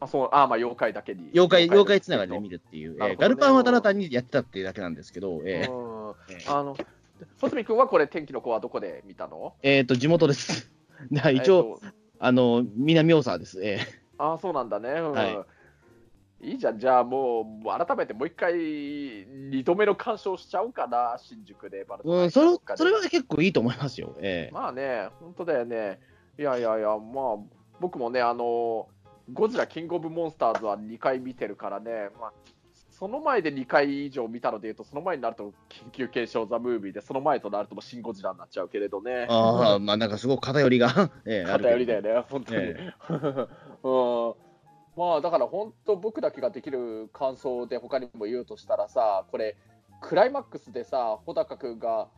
[0.00, 1.30] あ、そう、あ、まあ、妖怪だけに。
[1.34, 2.98] 妖怪、妖怪つながりで見るっていう。
[2.98, 6.14] ね、えー、ガルパンはただ単にやってたっていうだけなんですけど、えー、
[6.56, 6.76] あの、
[7.40, 9.54] 細見君はこれ、天気の子はどこで見たの？
[9.62, 10.70] えっ、と、地元です。
[11.34, 11.80] 一応、
[12.18, 13.64] あの、南大沢です。
[13.64, 13.80] え
[14.18, 14.90] ああ、そうなんだね。
[14.90, 15.38] うん、はい。
[16.40, 24.14] いいじゃん、じゃあもう、改めてもう一回、2度目の鑑賞しちゃうかな、新宿で、バルうん、それそれは結構いいと思いますよ。
[24.20, 26.00] ええ、まあね、本当だよね。
[26.38, 27.36] いやいやいや、まあ、
[27.80, 28.88] 僕もね、あの、
[29.32, 32.32] ゴジラキングオブモンスターズは2回見てるからね、まあ、
[32.98, 39.26] その前で2回以上見たのでいうと、その前になると緊急検証ザ・ムービーで、その前となるともシン・ゴジラになっちゃうけれどね。
[39.28, 42.60] ああ、まあなんかすごく偏りがえ偏りだよね、本当に。
[42.60, 42.92] ええ、
[43.84, 43.90] う
[44.30, 44.34] ん
[44.96, 49.56] まあだから本当、僕だけができる感想で他にも言うとしたらさ、これ、
[50.00, 52.08] クライマックスでさ、穂高君が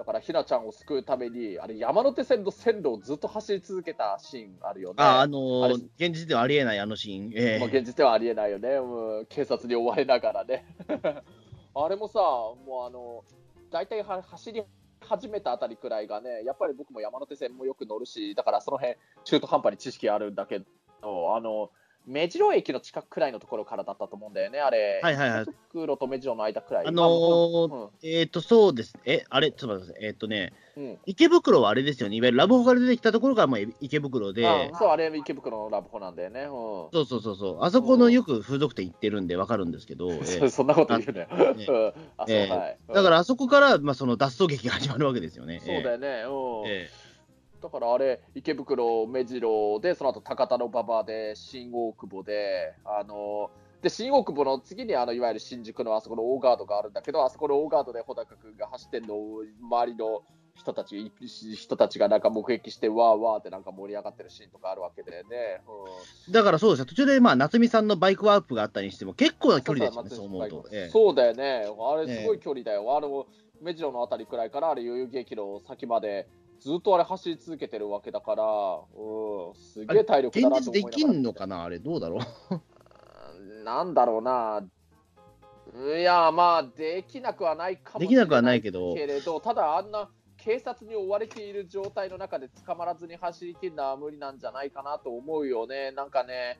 [0.00, 4.94] だからひなちゃんを救うために、あれ、山手線の線路をずっと走り続けたシーンあるよね。
[4.96, 7.32] あ、あのー、現実ではありえないあのシーン。
[7.34, 8.70] えー、まあ、現実ではありえないよね。
[8.76, 10.64] う警察に追われながらね。
[11.76, 13.24] あれもさ、もうあの、
[13.70, 14.62] 大体は走り
[15.02, 21.70] 始めたあたりくらいがね、やっぱり僕も山手線もよく乗るし、だからその辺中途半端に知識あるんだけど、あの、
[22.06, 25.00] 目白駅の近くくらいのところからだったと思うんだよね、あれ。
[25.02, 25.46] はいはいはい。
[25.70, 26.86] 袋と目白の間くらい。
[26.86, 28.98] あのーうん、えっ、ー、と、そうです。
[29.04, 30.06] え、あれ、ちょっと待ってください。
[30.06, 32.16] えっ、ー、とね、うん、池袋はあれですよね。
[32.16, 34.46] いわゆるラブホから出てきたところがもう池袋で。
[34.46, 36.42] あそう、あれ池袋のラブホなんだよね。
[36.42, 37.64] うん、そうそうそうそう。
[37.64, 40.10] あそこのよく風俗店行ってるんでわかるんですけど。
[40.10, 41.26] えー、 そんなこと言うね。
[41.56, 41.66] ね
[42.28, 45.60] えー、だからあそこから、まあ、その脱走劇が始まるわけですよね。
[45.64, 46.08] そうだよね。
[46.26, 46.70] うん。
[46.70, 46.99] えー
[47.62, 53.50] だからあれ、池袋、目白で、その後高田の馬場で、新大久保で、あの
[53.82, 60.22] で新大久保の次にあのいわゆる新宿のあそこの大ガードがあるんだけど、あそこの大ガードで穂高君が走ってるのを周りの
[60.54, 65.62] 人たち人たちがなんか目撃して、わーわーってなんか盛り上がってるシーンとかあるわけでね。
[66.26, 70.66] うん、だからそうですよ、途中でまあ夏美さんのバイクワープがあったにしても、結構な距離ですよね、そう思うと。
[70.90, 72.96] そうだよね、あれすごい距離だよ。
[72.96, 73.26] あの
[73.62, 76.28] 目白のあたりくらいからあれ代々木駅の先まで
[76.60, 83.64] ずっとあれ走り続けてるわけだから、うん、すげえ体力だなと思い現実できんのかな、あれ、どうだろう。
[83.64, 84.62] なんだろうな。
[85.98, 95.92] いや、まあ、できなくはないかもしれないできなくはないけど、けれどただ、あんな警察に追われている状態の中で捕まらずに走り切るのは無理なんじゃないかなと思うよね。
[95.92, 96.58] なんかね、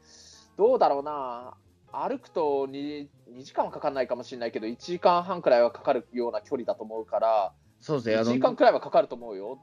[0.57, 1.55] どうだろうな。
[1.93, 9.59] 歩くと 2, 2時間はかかんないかもしれないけど、1時間半くらいはかかるような距離だと思うから、そうですね、1時間くらいはかかると思うよ。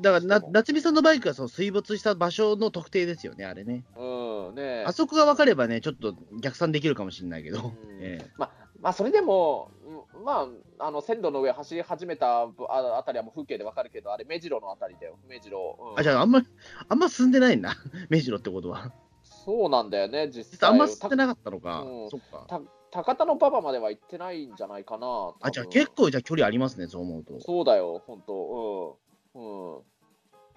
[0.00, 3.84] だからな、夏美さんのバイクはその水没した場所の特定ですよね、あれね。
[3.96, 7.72] うんねあそこが分かればね、ちょっと逆算できるかもしれないけど。
[8.00, 9.70] えまあ、まあ、それでも、
[10.24, 12.48] まあ、あの線路の上走り始めたあ
[12.98, 15.92] あたりはもう風景で分かるけど、あれ、目白のあたりだよ、目白。
[15.92, 16.42] うん、あ、じゃあ、あんま、
[16.88, 17.74] あんま進んでないんだ、
[18.10, 18.92] 目白ってことは。
[19.22, 20.70] そうなんだよね、実際。
[20.70, 21.82] あんま進んでなかったのか。
[21.82, 22.62] うん、そっか。
[22.92, 25.34] 高田の馬場までは行ってないんじゃないかな。
[25.40, 27.40] あ、じゃあ結構じゃ距離ありますね、そう思うと。
[27.40, 29.09] そうだよ、本当うん。
[29.34, 29.78] うん。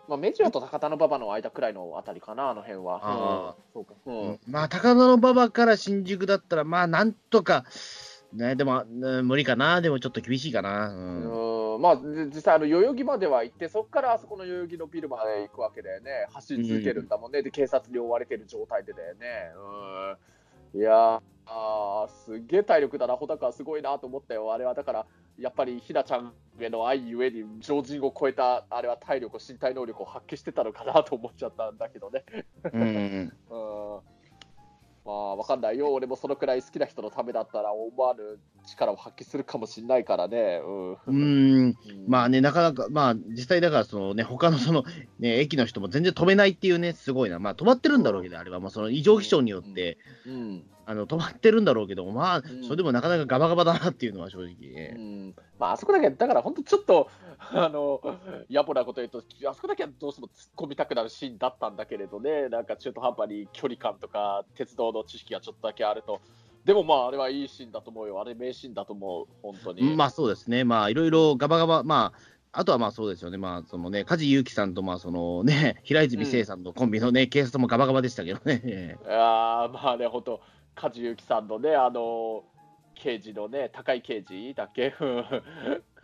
[0.07, 2.99] まあ、メジオと高田馬場の間くらいのあたりかな、あの辺は。
[3.03, 3.93] あうん、そうか。
[4.05, 4.39] うん。
[4.47, 7.65] まあ、高田の馬場から新宿だったら、まあ、なんとか、
[8.33, 10.89] ね、でも、うん無理かな、でもちょっと厳しいかな。
[10.89, 12.03] うんうんまあ、じ
[12.35, 19.51] 実際、あの代々木までは行って、そこからあそこの代々木のビルまで行くわけだよね、走り続けるんだもんね、で警察に追われてる状態でだよね。
[19.55, 20.17] うん、
[20.73, 25.05] いやーあー、すげえ体力だな、穂高はすごいなと思ったよ、あれはだから、
[25.37, 32.23] やっぱりひなちゃんへの愛ゆえに、常人を超えた、あれは体力、身体能力を発揮してたのかなと思っちゃったんだけどね。
[32.71, 33.33] うん。
[33.49, 33.55] う
[33.97, 34.01] ん
[35.05, 40.61] まあ、わかんないよ、俺もそのくらい好きな人のためだったら、思わぬ力を発揮するかもしれないからね。
[40.65, 40.97] うん。
[41.07, 41.75] うん。
[42.07, 44.83] まあね、なかなか、まあ、実際だから、そのね、他のその、
[45.19, 47.39] ね、駅の人も全然止めないっていうね、すごいな。
[47.39, 54.97] まあ、止まってるんだろうけど、あれは、まあ、その異常気象によって、うんあの、止まってるんだろうけど、まあん、それでもなかなかガバガバだなっていうのは正直うね。
[54.97, 58.01] んまあ、あそこだけ、だから本当、ちょっと、あの、
[58.49, 66.21] 野暮なこと言うと、あそこだけはどうしても突っ込みたくなるシーンだったんだけれどね、なんか中途半端に距離感とか、鉄道の知識がちょっとだけあると、
[66.65, 69.95] でもまあ、あれはいいシーンだと思うよ、あれ名シーンだと思う、本当に。
[69.95, 70.63] まあ、そうですね。
[70.63, 78.61] まあ、いろいろガバガバ、まあ、あとはまあそうですよね、まあ、そのね、梶裕貴さんと、まあ、そのね、平泉聖さんのコンビのね、警察もガバガバでしたけどね。
[79.05, 80.41] いやーまあね、本当、
[80.75, 82.43] 梶裕貴さんのね、あの
[82.95, 84.93] 刑事のね、高い刑事だっけ？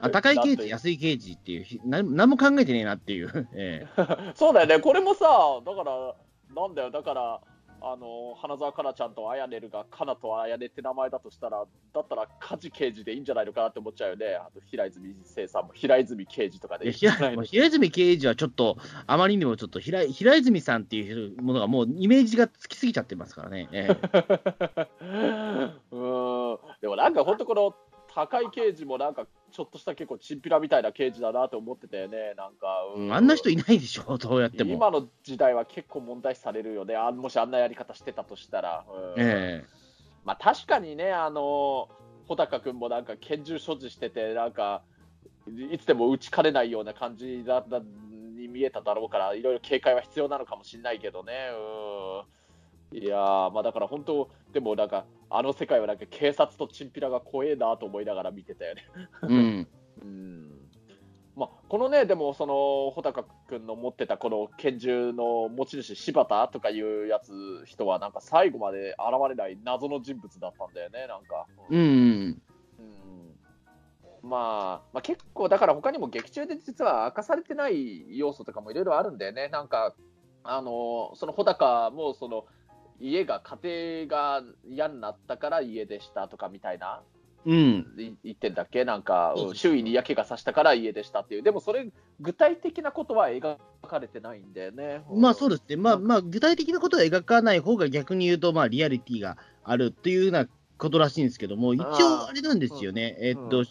[0.02, 3.48] あ高い刑事、安い刑事っていう、ひな何も考えてねえなっていう。
[3.54, 4.06] ええ。
[4.06, 5.26] と そうだよね、これもさ、
[5.66, 6.16] だから、
[6.56, 7.42] なんだよ、だから、
[7.82, 16.88] あの花澤香菜ちゃんとあやねるが、かなとあやねって名前だとしたら、だったら梶刑事でいいんじゃないのかなって思っちゃうよね、あと平泉聖さんも平泉刑事とかで。
[16.88, 17.18] いい平
[17.66, 23.70] 泉刑事はちょっと、あまりにもちょっと平、平泉さんっていうものがもうイメージがつきすぎちゃってますからね。
[23.72, 24.88] ええ。
[25.92, 26.58] うん。
[26.82, 27.76] でもなんか本当この
[28.28, 32.34] 高い刑事もなんかちょっとした結構チンピラみたいな刑事だなと思ってたよね。
[32.36, 34.74] なんか、ううんあんな人いないでしょ、 どうやっても。
[34.74, 36.96] 今の時代は結構問題視されるよね。
[36.96, 39.14] あもしあんなやり方してたとしたら、うん。
[39.18, 39.66] え
[40.26, 41.90] まあ確かにねあの
[42.28, 44.84] 穂高君もなんか拳銃所持しててなんか
[45.72, 51.34] いつでも撃ちかねないような感じだだに見えただろうからいろいろ警戒は必要なのかもしれないけどね。
[51.54, 52.39] うん
[52.92, 58.84] いやーまあだから本当でもなんかあの世界はなんか警察とチンピラが怖えなと思いながら見てたよね
[59.24, 59.68] えうん。
[60.02, 60.70] うん
[61.40, 71.48] まあ、このね、でも、その穂高君の持ってたこの拳銃の持ち主、柴田とかいうやつ、人は、なんか最後まで現れない謎の人物だったんだよね、なんか。
[71.70, 71.80] うん。
[71.80, 72.42] うん
[74.22, 79.48] まあ、まあ、結構、だから他にも劇中で実は明かされてない要素とかもいろいろあるんだよね。
[79.48, 79.96] なんか、
[80.44, 82.46] あのその穂高も、その、
[83.00, 87.02] 家が、家庭が嫌になったから家でしたとかみたいな、
[87.46, 87.86] うん。
[87.98, 88.84] い言ってんだっけ？
[88.84, 91.44] なんか、周囲に嫌気がさしたから家でしたっていう。
[91.44, 93.58] でもそれ、具体的なことは描
[93.88, 95.04] かれてないんだよね。
[95.10, 95.78] まあそうですね。
[95.78, 103.18] まあまあ、具体的なことは描かない方が逆に言うと、まあリアリティがあるっていうようなことらしいんですけども、一応あれなんですよね。
[103.22, 103.66] えっと、うん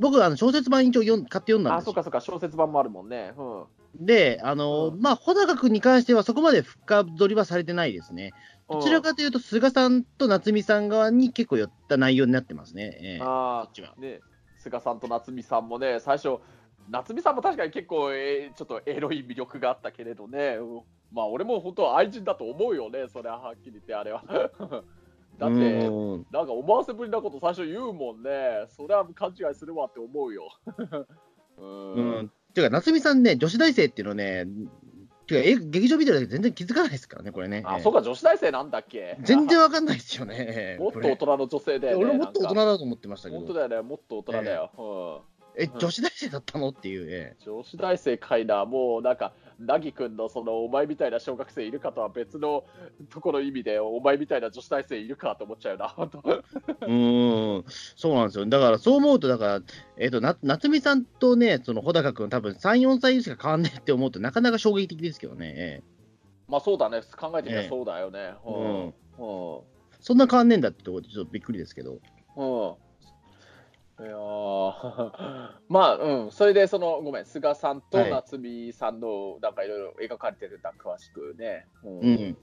[0.00, 3.32] 僕、あの小説版一応読ん買って読んだんあ、ですよそうかそうか、小説版もあるもんね。
[3.36, 4.06] うん。
[4.06, 8.32] で、あの、うんまあ、穂高君に関してはそこまで深掘りはされてないですね。
[8.68, 12.98] どちらかというと、菅さんと夏美さん側に結構寄った内容になってますね。
[13.00, 13.18] ええ。
[13.22, 14.20] ああ、ね、
[14.58, 16.38] 菅さんと夏美さんもね、最初、
[16.90, 20.82] 夏美さんも確かに結構、えーちょっとエロい魅力があったけれどね、うん。
[21.12, 24.22] まあ、俺も本当は愛人だと思うよね、それははっきり言って、あれは。
[25.38, 26.26] だって、うん。
[26.30, 30.50] なんか思わせぶりなこと最初言うもんね、それは勘違いするわって思うよ。
[31.56, 31.92] うん。
[31.94, 32.32] うん。
[32.52, 34.46] ていうか、夏美さんね、女子大生っていうのね、
[35.28, 37.62] ていうか、え劇場ビデオで全然気づかないですからね、これね。
[37.66, 39.16] あ、ええそうか、女子大生なんだっけ？
[39.22, 40.34] 全然わかんないですよね。
[40.38, 42.04] え えもっと大人の女性だよね。
[42.04, 44.70] 俺ももっと大人だと思ってましたけど、本当だよね、もっと大人だよ。
[44.76, 46.68] うんえ、女子大生だったの？
[46.68, 52.64] っていう、え女子大生かいな、もうなんか、なぎくんのそのお前みたいな小学生いるかとは別の
[53.10, 56.22] ところ意味で、お前みたいな女子大生いるかと思っちゃうな、本当。
[56.26, 56.32] え
[56.86, 57.64] うーん、
[57.96, 58.46] そうなんですよ。
[58.46, 59.60] だから、そう思うと、だから、
[59.96, 65.54] えっ、と、な夏美さんとね、その穂高君、多分3、4歳しか変わんないって思うとなかなか衝撃的ですけどね。
[65.56, 65.98] ええ
[66.48, 68.32] まあそうだね、考えてみたええらそうだよね。
[68.46, 68.86] うん。
[68.86, 68.92] うん。
[70.00, 71.98] そんな変わんねえんだってところでちょっとびっくりですけど。
[72.36, 72.74] うん。
[74.00, 81.66] いやー まあ、うん、それで、その、ごめん、菅さんとはい夏美さんの、なんかいろいろ描かれてるんだ、詳しくね。
[81.82, 82.36] ううん。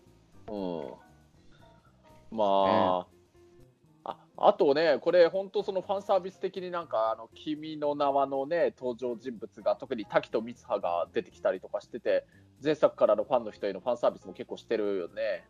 [0.48, 1.06] うん
[2.32, 3.08] ま
[4.04, 12.26] あ、ああとね、これ、本当、そのファンサービス的になんか、あの君の名はのね、登場人物が、特に滝と光葉が出てきたりとかしてて、
[12.62, 15.46] 前作からのファンの人へのファンサービスも結構してるよね。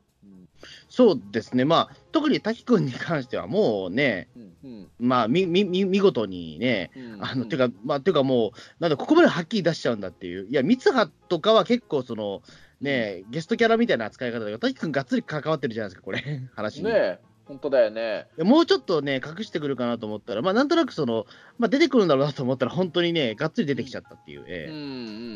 [0.90, 10.48] そうですね、まあ、特に滝君に関してはもうね、うんうんまあ、み、み、み見事にね、うんあの、てか、まあ、てかもう、なんだ、ここまではっきり出しちゃうんだっていう。
[10.50, 12.42] いや、三葉とかは結構、その、
[12.82, 16.24] ね、ゲストキャラみたいな扱い方だけど、滝君がっつり関わってるじゃないですか、これ、
[16.56, 16.86] 話に。
[16.86, 18.28] ねえ、本当だよね。
[18.38, 21.26] もうちょっとね、隠してくるかなと思ったら、まあ、なんとなくその、
[21.58, 24.46] まあ、出てくるんだろうなと思ったら、本当にね、がっつり出てきちゃったっていう。
[24.48, 24.86] ええうんうんう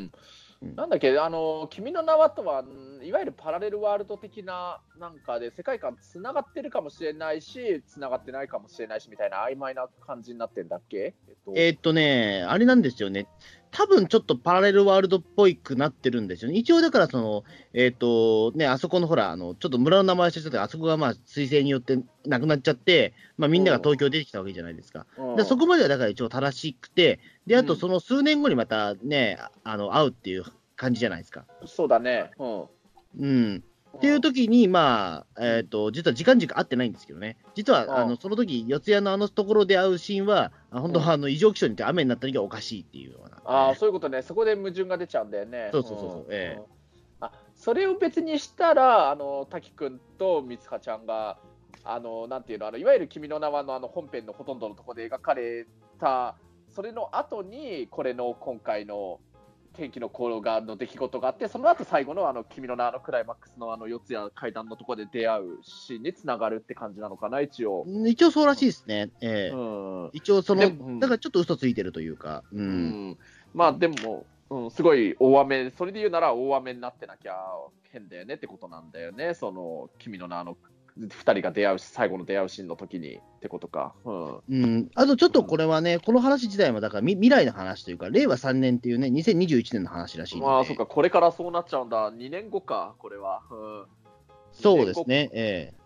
[0.03, 0.11] ん
[0.61, 11.13] なんだっけ、あの、君の名はとは、んいわゆるパラレルワールド的な、なんかで、世界観つながってるかもしれないし、つながってないかもしれないし、みたいな曖昧な感じになってんだっけ？
[11.27, 13.27] えっと、えーっとね、あれなんですよね。
[13.71, 16.57] 多分ちょっとパラレルワールドっぽいくなってるんですよね。
[16.57, 25.05] 一応だからその、えーっと、ね、あそこのほら、あの、ちょっと村の名前忘れちゃったけどあそこがまあ、彗星によってなくなっちゃって、まあみんなが東京出てきたわけじゃないですか。
[25.17, 30.43] うんでそこまではだから一応正しくて、で、あとうんその数年後にまたね、あの、会うっていう
[30.75, 31.45] 感じじゃないですか。
[31.65, 32.29] そうだね。
[32.37, 32.69] うん。
[33.19, 33.63] うん。
[33.97, 37.37] っていう時に、まあ、えっ、と、実は時間軸合ってないんですけどね。
[37.55, 43.41] 実は、うんあの、その時、四谷のあのところで会うシーンは、あ本当は、あの、異常気象によって雨になった時はおかしいっていうような。
[43.45, 44.21] ああ、そういうことね。
[44.21, 45.69] そこで矛盾が出ちゃうんだよね。
[45.71, 46.63] そうそうそうそうんええん
[47.21, 51.39] あそれを別にしたら、あの滝君と三葉ちゃんが、
[51.83, 55.65] あのなんていうの、あのいわゆる君の名はのあの本編のほとんどのところで描かれ
[55.99, 56.35] た、
[56.79, 59.19] それの後に、これの今回の
[59.73, 67.83] 天気の転がの出来事があって、その後最後のあの君の名のクライマックスのあの四つ谷階段のところで出会うシーンにつながるって感じなのかな、一応。
[68.07, 69.11] 一応そうらしいですね。
[69.19, 70.61] ええうん一応その、
[70.99, 72.57] だからちょっと嘘ついてるというか、う。
[72.57, 73.17] うんん
[73.53, 77.35] まあでも、うん、すごい大雨、それで言うなら大雨になってなきゃ
[77.91, 80.55] 変だよねってことなんだよね、その君の名の
[80.97, 83.93] 2人が出会うし、最後の出会うシーンの時にってことか。
[84.05, 84.91] うんうん。
[84.95, 90.45] あとちょっとこれはね、この話自体も、だからみ未来の話というか、令和3年っていうね、2021年の話らしいんで。
[90.45, 93.41] まあ、そっか、これからそうなっちゃうんだ、2年後か、これは。
[93.51, 93.85] うん、
[94.51, 95.29] そうですね。
[95.33, 95.79] ええ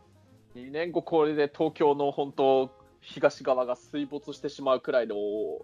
[0.55, 2.69] 2年後、これで東京の本当、
[3.03, 5.15] 東側が水没してしまうくらいの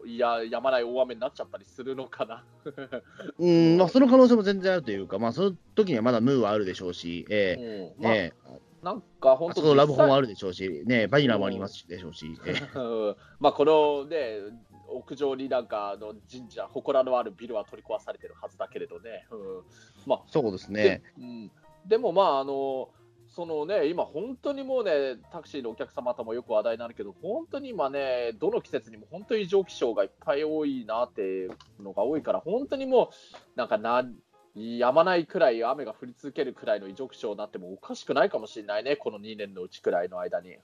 [0.06, 2.44] いややまない大雨になっちゃったりするのかな。
[3.40, 12.38] うん、まあ、その可能性も全然あるというか、まあ、その時にはまだムーはあるでしょうし、えうんまあえええなんか本当あそこラブホもあるるでしょうし、ね、バニラもありますでしょうし、
[13.40, 14.38] まあこのね、
[14.88, 19.28] 屋上になんかあの神社、祠のあるビルは取り壊されてるはずだけれどね。
[19.32, 19.64] うん。
[20.06, 20.84] まあそうですね。
[20.84, 21.02] で。
[21.18, 21.52] うん、
[21.86, 22.90] でもまああの、
[23.28, 33.12] そのね、今、本当にもうね、タクシーのお客様ともよく話題になるけど、本当に今ね、どの季節にも本当に異常気象がいっぱい多いなっていうのが多いから、本当にも
[33.56, 34.04] う、なんかな、
[34.56, 40.54] やまないくらい雨が降り続けるくらいの異常気象になってもおかしくないかもしれないね、この2年のうちくらいの間に。
[40.54, 40.58] う、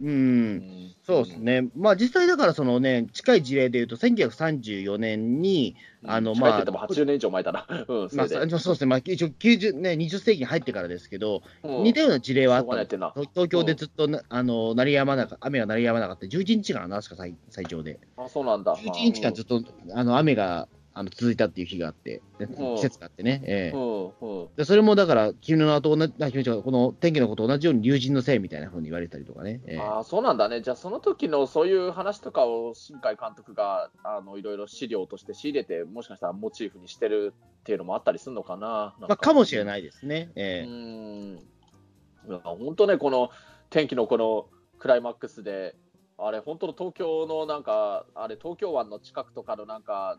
[0.00, 1.68] うんんそうですね。
[1.76, 5.74] まあ、実際だから、そのね、近い事例でいうと、1934年に、
[6.04, 7.66] あのまあ近いって言っても80年以上前だな。
[7.88, 8.28] うん、そまあ。
[8.28, 12.86] そうですね、まあ、一応90、ね、20世紀に入ってからですけど、うん似たような事例はあった。
[12.86, 17.98] 東東京でずっとな、あの鳴りやまなか雨が鳴りやまなかった、11日間確か最最長で。
[18.16, 18.76] あ、そうなんだ。
[18.76, 20.68] 11日間ずっと、あの雨が
[20.98, 23.40] あの続いたっていう日があって、で季節があってね。
[23.44, 24.48] ええうんうん。
[24.56, 29.60] でそれもだから、君の名と同じ、この天気のことと同じように竜神のせいみたいなふうに言われたりとかね。
[29.66, 30.60] ええああ、そうなんだね。
[30.60, 38.96] じゃあ、その時のそういう話とかを新海監督があのいろいろ資料として仕入れて、もしかしたらモチーフにしてるっていうのもあったりするのかな？
[38.98, 39.64] まあ、かもしれい。
[39.64, 40.32] ないですね。
[40.34, 42.38] えうえん。
[42.42, 43.30] 本当ね、この
[43.70, 44.48] 天気のこの
[44.80, 45.76] クライマックスで、
[46.18, 50.18] あれ、本当の東京のなんか、あれ、東京湾の近くとかのなんか、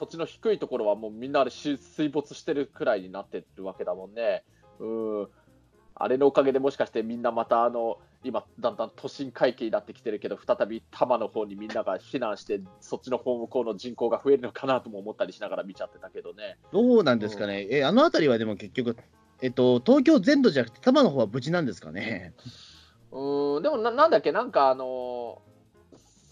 [0.00, 4.42] 土地の低いところはもうみんなあれし水没してるくらいになってるわけだもんね。
[4.78, 4.86] う
[5.24, 5.28] ん。
[5.94, 16.56] あれのおかげでもしかしてみんなまたあの、今だんだん都心回帰になってきてるけど、再び多摩の方にみんなが避難して、そっちの方向こうの人口が増えるのかなとも思ったりしながら見ちゃってたけどね。
[16.72, 17.66] どうなんですかね。
[17.70, 18.96] えあの辺りはでも結局、
[19.42, 22.32] えっと、東京全土じゃなくて、多摩の方は無事なんですかね？
[23.12, 25.42] うん、でもななんだっけ、なんかあの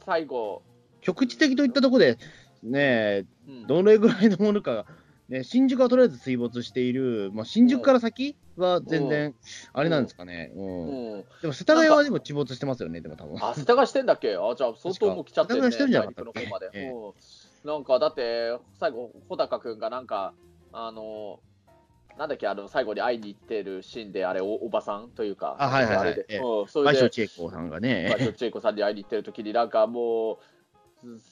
[0.07, 0.63] 最後、
[1.03, 2.19] 局地的といったところで、
[2.63, 3.67] ねえ、うん。
[3.67, 4.87] どれぐらいのものかが、
[5.29, 9.35] ね、新宿はとりあえず水没している、まあ、新宿から先は全然、
[9.73, 10.87] あれなんですかね、うん。
[10.87, 13.37] うん、でも世田谷はでも沈没してますよね、でも多分。
[13.45, 14.37] あ、世田谷してんだっけ？
[14.37, 16.23] あ、じゃあ相当もう来ちゃってるね、世田谷してるんじゃなかった
[17.69, 20.33] なんかだって、最後、穂高君がなんか、
[20.73, 21.41] あの、
[22.17, 26.07] なんだっけ、あの最後に会いに行ってるシーンで、あれお、おばさんというか、あはいはいはい。
[26.07, 26.27] あれで。
[26.29, 26.39] ええ。
[26.39, 26.93] うん、それで。
[26.93, 30.39] 倍賞千恵子さんがね、倍賞千恵子さんに会いに行ってる時に、なんかもう、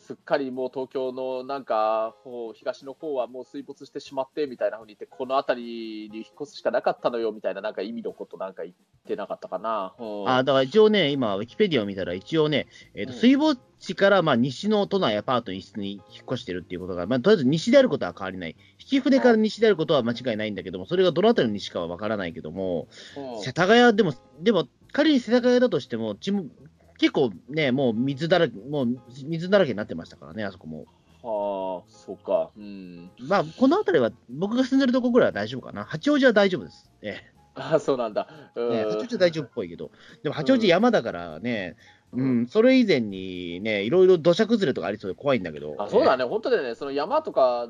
[0.05, 2.14] すっかりもう東京のなんか、
[2.55, 8.74] 東の方はもう水没してしまってみたいなふうに言って、この辺りに引っ越すしかなかったのよみたいな、なんか意味のことなんか言っ
[9.07, 9.95] てなかったかな？
[9.99, 18.57] うんあだから一応ね、今、ウィキペディアを見たら、一応ね、えーとうん水没地からまあ西の都内アパートにに引っ越してるっていうことが、まあ、とりあえず西であることは変わりない。
[18.80, 26.14] 引き船から西であることは間違いないんだけども、それがどのあたりの西かは分からないけども、うん世田谷でも、でも、仮に世田谷だとしても
[26.99, 30.86] 結構ね、もう水だらけ、もう水だらけになってましたからね、あそこも。
[31.22, 32.51] はあ、そうか。
[32.57, 33.11] うん。
[33.18, 35.84] まあ、この辺りは、僕が住んでるとこぐらいは大丈夫かな。
[35.84, 36.90] 八王子は大丈夫です。
[37.03, 37.20] え
[37.55, 38.28] あそうなんだ。
[38.55, 39.90] えうんね八王子は大丈夫っぽいけど、
[40.22, 41.76] でも八王子山だからね、
[42.12, 45.70] うん、それ以前にね、いろいろ土砂崩れとかありそうで怖いんだけど。
[45.70, 45.76] ね。
[45.78, 47.68] あそうだね、本当でね、その山とか、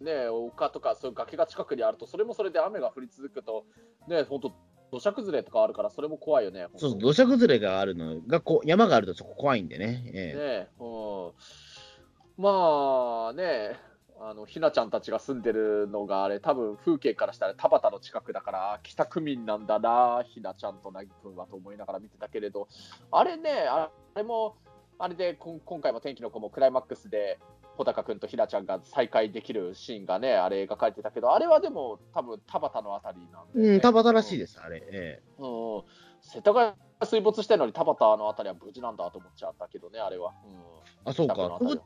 [0.00, 3.64] ね、丘とか、そういう崖が近くにあると、それもそれで雨が降り続くと、
[4.06, 4.52] ね、本当、
[4.90, 6.66] 土砂崩れとかあるから、それも怖いよね。
[6.76, 10.02] そうそう、土砂崩れがあるのがこう、山があるとそこ怖いんでね。
[10.14, 13.76] ええねうん、まあね、
[14.20, 22.68] あのひなちゃんたちが住んでるのが、あれ、多分風景からしたら田端の近くだから、北区民なんだな、ひなちゃんとなぎくんはと思いながら見てたけれど、
[23.10, 24.56] あれね、あれも、
[24.98, 27.38] あれで今回も天気の子もクライマックスで、
[27.76, 34.82] 穂高くんとひなちゃんが再会できるシーンがね、あれ描かれてたけど、あれはでも、多分田端のあたりなんで、ねうん、田端らしいです、あれ。
[34.86, 35.82] ええうん、
[36.22, 40.32] 世田谷水没してるのに田端のあたりは無事なんだと思っちゃったけどね、あれは。
[40.46, 41.34] うんあ、そうか。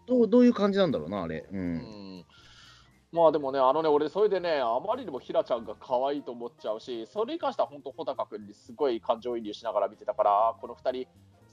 [0.06, 1.44] どうどういう感じなんだろうな、あれ。
[1.50, 1.56] う。
[1.56, 2.24] うんん
[3.10, 11.08] まあでもね、あのね、俺、それでね、あまりにもひらちゃんが可愛いと思っちゃうし、それに関しては本当、穂高君にすごい感情移入しながら見てたから、この2人、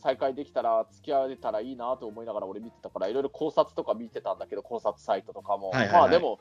[0.05, 5.71] 再会できたら、付き合えたらいいなと思いながら俺見てたから、いろいろ考察とか見てたんだけど、考察サイトとかも。
[5.71, 6.39] はいはいはいまあでも、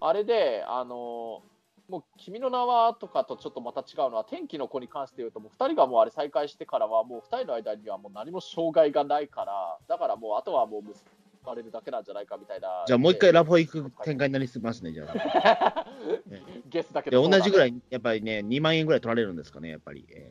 [0.00, 1.42] あれで、あの
[1.88, 11.04] もう君の名はとかとちょっとまた違うのは、天気の子に関して言うと、もう2人がもうあれ再会してからは、もう2人の間にはもう何も障害がないから、だからもうあとはもう結
[11.44, 12.84] ばれるだけなんじゃないかみたいな。
[12.86, 15.86] じゃあもう一回ラフォ行く展開になりますね、じゃあ。
[16.70, 20.06] ゲスだけで、ど、同じぐらいい、やっぱりね、2万円ぐらい取られるんですかね、やっぱり。
[20.08, 20.30] え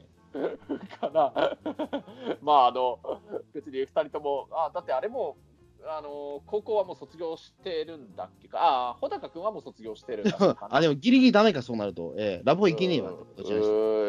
[1.00, 1.58] かな。
[2.42, 3.00] まあ、あの、
[3.54, 5.38] 別に2人とも、あだってあれも、
[5.88, 12.14] あの高校はもう卒業してるんだっけか、ああ、穂高君はもう卒業してるんだっけかなえ あ、でもギリギリダメか、そうなると。
[12.18, 13.44] ええラフォ行けねえわって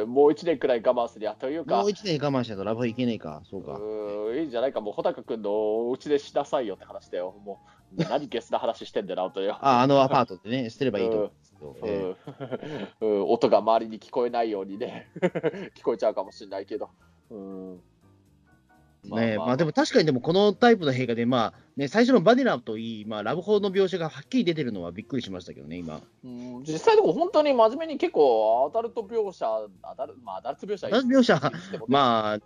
[0.05, 3.79] もう1年くらい我慢すりゃというか、もう1年我慢したとラフォ行けねえか、そうか。
[3.79, 5.51] ういいんじゃないか、もう穂高君の
[5.89, 7.35] お家でしなさいよって話だよ。
[7.45, 7.61] も
[7.97, 9.59] う何ゲスな話してんだよな、とよ。
[9.61, 11.33] あ、あのアパートでね、捨てればいいと
[13.01, 15.09] 音が周りに聞こえないようにね、
[15.77, 16.91] 聞こえちゃうかもしれないけど。
[17.31, 17.81] うん。
[19.05, 26.03] ねまあ、でも確かにでもこのタイプの映画で、まあね、最初のバニラといい、まあ、ラブホの描写がはっきり出てるのはびっくりしましたけどね、今。
[26.25, 26.63] うん。
[26.63, 29.45] 実際でも本当に真面目に結構アダルト描写、
[29.83, 31.35] アダル,、まあ、アダルト描写アダルト描写。
[31.35, 31.53] あ、
[31.89, 32.39] まあ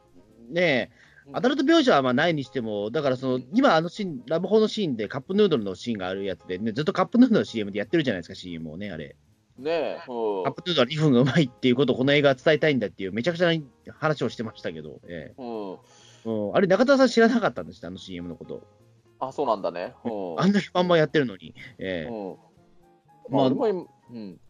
[0.48, 0.90] ね、
[1.33, 9.16] アダルト描写はまあないにしても、だからその今、あのシーン、ラブホのシーンでカップヌードルのシーンがあるやつで、ね、ずっとカップヌードルの CM でやってるじゃないですか、CM をね、あれ。
[9.59, 13.64] ねカップヌードルは2分がうまいっていうことをこの映画は伝えたいんだっていう、めちゃくちゃな
[13.99, 15.77] 話をしてましたけど、えうん、え
[16.27, 18.62] うん、あれ、中田さん知らなかったんですあの CM のこと。
[19.18, 19.95] あ、そうなんだね。
[20.05, 20.41] うん。
[20.41, 21.55] あんなにバンバンやってるのに。
[21.79, 22.12] ええ。
[22.12, 22.37] うん。
[23.31, 23.72] まあまあ、う
[24.18, 24.41] ん、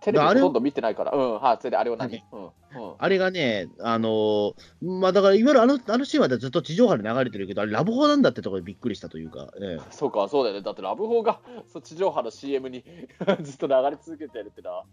[0.00, 2.50] テレビほとんど見てないから、うん、はい、それであれを何、うんうん、
[2.98, 10.62] あれがね、あのーまあだから、いわゆるあのあのシーンはずっと地上波で流れてるけど、あれ、ラブホなんだってところでびっくりしたというか、ええそうか、そうだよね。
[10.62, 11.40] だってラブホが
[11.72, 12.84] そう地上波の CM に
[13.42, 14.84] ずっと流れ続けてるってのは、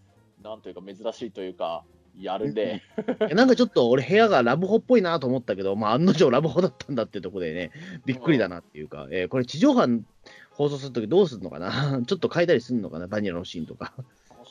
[0.41, 1.84] なんというか珍しいというか、
[2.18, 2.82] やるね。
[3.22, 7.72] いやなんかちょっと俺、部屋がラブホっぽいなと思ったけど、まあ、案の定ラブホだったんだってところでね、
[8.06, 10.03] びっくりだなっていうか、えーこれ、地上波
[10.51, 13.93] 放送するときどうするのかな、 ちょっと変えたりするのかな、バニラのシーンとか。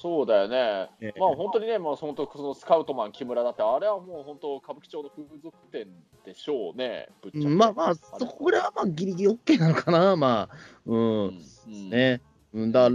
[0.05, 0.90] そうだよね。
[1.00, 5.86] ええまあ本当にね、まあ、本当そのスカウトマン木村だって、あれはもう本当、歌舞伎町の風俗店
[6.26, 12.20] でしょうね、ぶっちゃけまあまあ、そこらはまあギリギリ OK なのかな、まあ、う、うんんね。
[12.52, 12.90] うんだ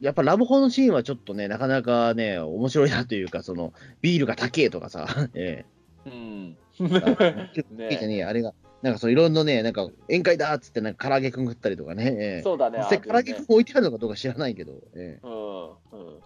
[0.00, 5.64] やっぱラブホのシーンはちょっとね、なかなかね、面白いなというか、そのビールが高えとかさ、 え
[6.06, 6.56] うん。
[6.78, 12.78] えねねあれが、なんかそういろんなね、なんか宴会だっつって、なんか唐揚げくん食ったりとかね、ええそうだね。
[12.88, 15.32] 唐揚げくん置いてあるのかどうか知らないけど、ええうん。
[15.70, 16.22] うん。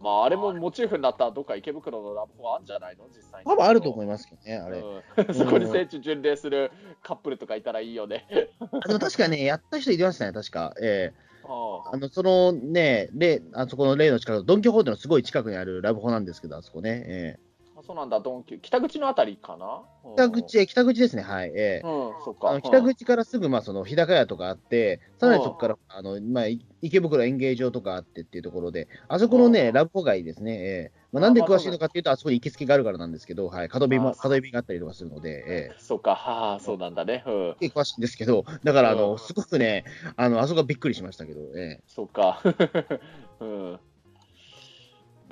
[0.00, 3.04] まあ、あれもモチーフになったどっか池袋のラブホあるんじゃないの？
[3.14, 3.50] 実際に。
[3.50, 4.78] 多分あると思いますけどね、あれ。
[4.78, 6.72] うん そこに聖地巡礼する
[7.02, 8.26] カップルとかいたらいいよね。
[8.60, 10.74] あでも確かね、やった人いましたね、確か。
[10.82, 17.02] ええああの、そのね、例、あそこの例の近く、ドン・キホーテのすごい近くにあるラブホなんですけど、あそこね。
[17.06, 17.49] ええあ
[17.86, 19.82] そうなんだ、ドンキ北口のあたりかな？
[20.16, 21.48] 北口、北口ですね、はい。
[21.54, 21.86] ええ。
[21.86, 22.54] うん、そっあか。
[22.54, 29.72] の北口からすぐ、まあ、その日高屋とかあって、さらにそこから、あの、まあ、い池袋演芸場とかあってっていうところで、あそこのうね、ん。
[29.72, 30.92] ラブホ街ですね、ええ。
[31.12, 35.74] まあ、なんで詳しいのかっていうと、あそこに行きつけがあるからなんですけど、はい、角瓶も、あそう角瓶があったりとかするので、ええ。
[35.78, 37.22] そっか、はあ、そうなんだね。
[37.26, 38.98] うん、詳しいんですけど、だから、あうん。
[38.98, 39.84] の、すごくね、
[40.16, 42.40] あの、あそこはびっくりしましたけど、えそっか。
[43.40, 43.80] うん。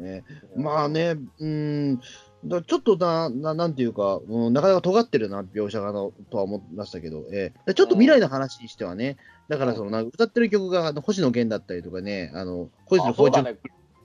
[0.00, 0.24] えね。
[0.56, 1.98] まあね、うん、
[2.44, 9.16] だちょっとな、ななんていうか、うん、なかなか尖ってるな、描写がのとは思いましたけど、ええちょっと未来の話にしてはね、
[9.48, 13.56] だからその、なんか歌ってる曲があの星野源だったりとかね、あの恋するあそうだね。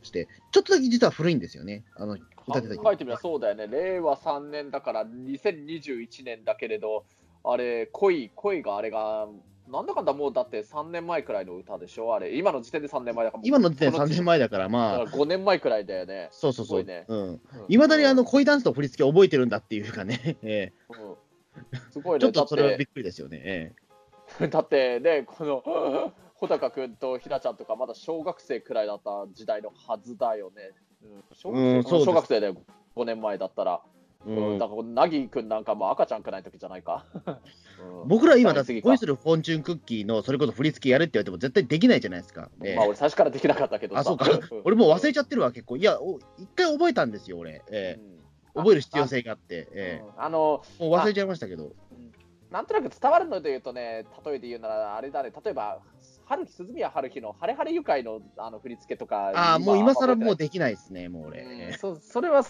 [0.02, 2.18] して、ちょっとだけ実は古いんですよね、あの
[2.48, 3.68] 歌ってた曲考えてみればそうだよね。
[3.68, 7.06] 令和3年だから2021年だけれど、
[7.44, 9.28] あれ、恋、恋があれが、
[9.74, 12.14] なんだかんだもうだって3年前くらいの歌でしょ？
[12.14, 13.44] あれ、今の時点で3年前だから。
[13.44, 16.30] 今の時点で3こ年前だから、だまあ、から5年前くらいだよね。
[16.32, 17.42] そうそうそう、いねうん。
[17.68, 21.92] うまだにあの恋ダンスと振り付け覚えてるんだっていうかね、えうん。
[21.92, 23.42] すごいちょっとそれはびっくりですよね。
[23.44, 23.74] え
[24.48, 25.62] だってね、この
[26.36, 30.72] 穂高君とひなちゃんとか、まだ小学生くらいだった時代のはずだよね。
[31.04, 31.24] うん。
[31.34, 32.54] 小学生うん小学生で
[32.96, 33.93] 5年前だったら、え
[34.26, 37.06] うんうんだからなぎ君なんかも赤ちゃんくらいの時じゃないか。
[37.26, 37.32] う
[38.06, 42.50] ん僕ら今だって恋するフォンチュンクッキーのそれこそ振り付けやるって言われても絶対できないじゃないですか。
[42.64, 44.02] ええまあ俺最初からできなかったけどさ。
[44.02, 44.40] あ、そうかん。
[44.64, 45.78] 俺もう忘れちゃってるわ、結構。
[45.78, 47.62] いや、お一回覚えたんですよ、俺。
[47.70, 48.14] えうんえ
[48.56, 49.68] 覚える必要性があって。
[49.74, 51.74] えうんあの、えもう忘れちゃいましたけど。
[52.52, 55.80] なんとなく伝わるので言うとね、例えで言うなら、あれだね、例えば、
[56.26, 61.42] 春日、鈴宮春日の晴れ晴れ愉快のあの振り付けとか、ああ、もう今更もうでできないですね、もう俺。
[61.42, 62.44] うんそそれは、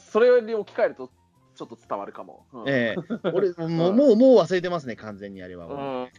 [0.00, 1.10] それに置き換えると、
[1.54, 2.46] ちょっと伝わるかも。
[2.52, 2.68] うん。
[2.68, 2.96] ええ。
[3.32, 5.66] 俺、もう、もう、もう忘れてますね、完全にあれは。
[5.66, 6.10] うん。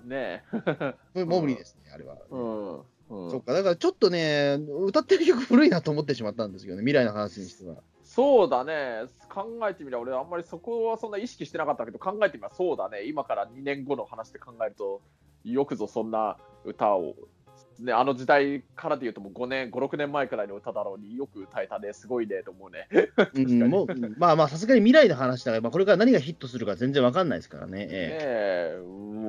[0.00, 0.44] うんね。
[1.14, 2.16] もうもう無理ですね、あれは。
[2.30, 2.78] うん。
[3.24, 3.30] うん。
[3.30, 7.82] そっか、だからちょっとね、歌ってる曲古いなと思ってしまったんですけどね、未来の話にしては。
[8.02, 15.00] そうだね、考えてみれば、俺、あんまりそこはそんな意識してなかったけど、考えてみればそうだね、今から2年後の話で考えると、
[15.44, 17.14] よくぞそんな歌を、
[17.80, 22.88] ね、あの時代からで言うと、もう5年、5、6年前くらいの歌だろうによく歌えたね、すごいねと思うね。
[23.34, 23.86] うん、もう、
[24.18, 27.86] まあまあ、さすがに未来の話だから、まあ、これから何がヒットするか全然わかんないですからね。
[27.86, 28.82] ねええ、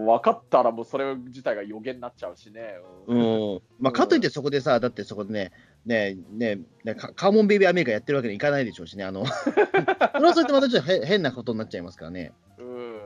[0.05, 2.61] 分かったらもうそれ自体が予言になっちゃうしね。
[2.61, 3.61] えうん。
[3.79, 5.51] まあ、かといってそこでさ、だってそこでね、
[5.85, 12.31] ねねねカカーモンベイビーアメリカやってるわけにいかないでしょうしね、あの、 それはそれとまたちょっとへ変なことになっちゃいますからね。
[12.57, 12.99] うん。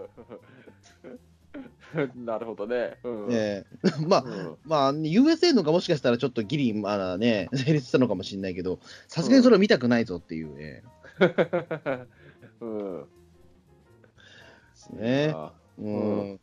[2.16, 2.98] なるほどね。
[3.04, 3.28] うん。
[3.32, 10.84] ええ まあ、うんまあ、USA のがもしかしたらちょっとギリ、まあね、 成立したのかもしれないけど、さすがにそれは見たくないぞっていうね。
[12.62, 13.02] うん。
[13.02, 13.08] で
[14.76, 15.32] すね。
[15.36, 16.40] あうん。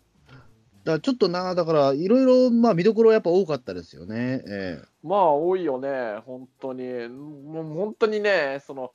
[0.84, 4.44] だからちょっとな、だから、いろいろ、まあ、見どころやっぱ多かったですよね。
[4.46, 7.08] ええまあ多いよね、本当に。
[7.08, 8.92] もう本当にね、その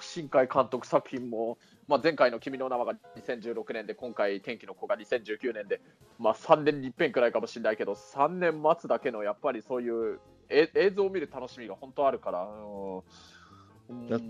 [0.00, 1.58] 新海監督作品も、
[1.88, 5.80] まあ、前回の君の名はが2016年で、今回、天気の子が2019年で、
[6.18, 10.18] まあ、3年に一遍くらいかもしれないけど、3年待つだけのやっぱりそういう
[10.48, 12.46] え映像を見る楽しみが本当あるから、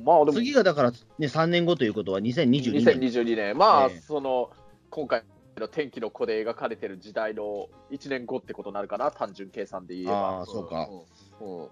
[0.04, 2.98] まあ次がだから、ね、3年後ということは2022年。
[3.00, 4.00] 2022年、まあ、ええ。
[4.00, 4.50] その
[4.90, 5.24] 今回
[5.56, 10.40] の天気の子で描かれてる時代の1年後ってことになるかな、単純計算で言えば。
[10.40, 10.88] あーそうか。
[11.40, 11.58] うん。
[11.58, 11.68] うん。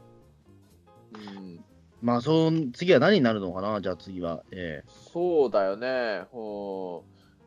[1.15, 1.65] うん
[2.05, 4.43] まあ、その次は何になるのかな、じゃあ次は。
[4.51, 4.83] え
[5.15, 6.27] そうだよね。
[6.35, 7.01] うん。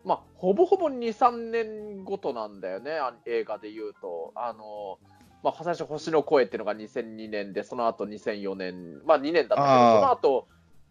[0.04, 4.32] まあ、ほぼほぼ2、3年ごとなんだよね、あ映画で言うと。
[4.34, 4.98] あの、
[5.44, 10.48] まあ、最初、星の声っていうのが2002年で、その後2004年、まあ2年だったけど、その後、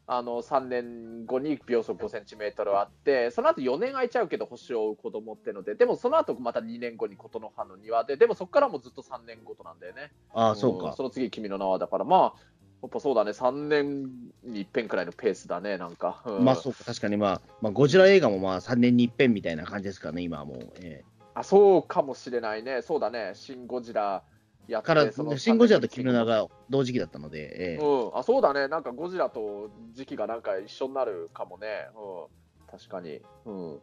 [0.09, 10.03] あの3年後に秒速5センチメートルあって、その後4年空いちゃうけど、星を追う子供ってので、でもその後また2年後に琴の葉の庭で、でもそこからもずっと3年ごとなんだよね。
[10.03, 10.91] えああ、そうか。
[10.91, 12.41] んその次、君の名はだから、まあ、
[12.83, 14.05] やっぱそうだね、3年
[14.45, 16.23] に一遍くらいのペースだね、なんか。
[16.27, 16.45] うん。
[16.45, 20.73] まあ、そうか、確かに、まあ、まあ、ゴジラ映画もまあ3年に一遍みたいな感じですからね、今はもう。
[20.83, 21.05] え
[21.35, 24.23] あそうかもしれないね、そうだね、シン・ゴジラ
[24.69, 27.77] やって、えから、そのシン・ゴジラと君の名が同時期だったので、ええ。
[27.77, 33.81] うん、あそうだね、なんかゴジラと時期がなんか一緒になるかもね、うん、確かに、うん、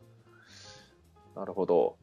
[1.35, 1.97] なるほど。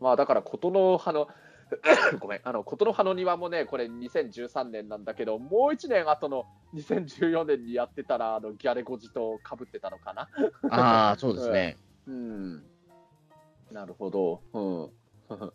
[0.00, 1.28] まあだから、琴の葉の、
[2.20, 6.44] ごめん、あの琴の葉の庭もね、これ2013年なんだけど、もう1年後の
[6.74, 10.28] 2014年にやってたら、あのギャレゴジとかぶってたのかな？
[10.70, 11.76] ああ、そうですね。
[12.06, 12.64] うん。
[13.70, 14.40] なるほど。
[14.52, 14.90] うん。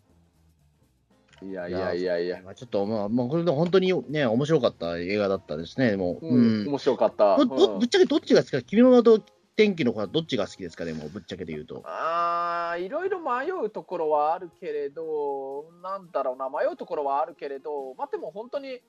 [1.42, 2.40] いやいやいやいや。
[2.42, 6.26] まあちょっと、まあ、まあ、これで本当にね、面白かった映画だったですね、もう。
[6.26, 7.36] うん、うん面白かった。
[7.36, 9.20] うんぶっちゃけどっちが好きか、君の名と
[9.56, 11.82] 天気の子はどっちが好きですかね、もうぶっちゃけで言うと。
[11.84, 15.02] あーいろいろ迷うところはあるけれど、
[15.84, 18.80] なんだろうな、迷うところはあるけれど、まあ、でも本当に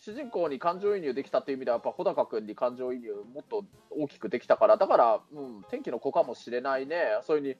[0.00, 7.54] 主人公に感情移入できたっていう意味では、やっぱ穂高君に感情移入もっと大きくできたから、だから、うん、天気の子かもしれないね、そういうに、い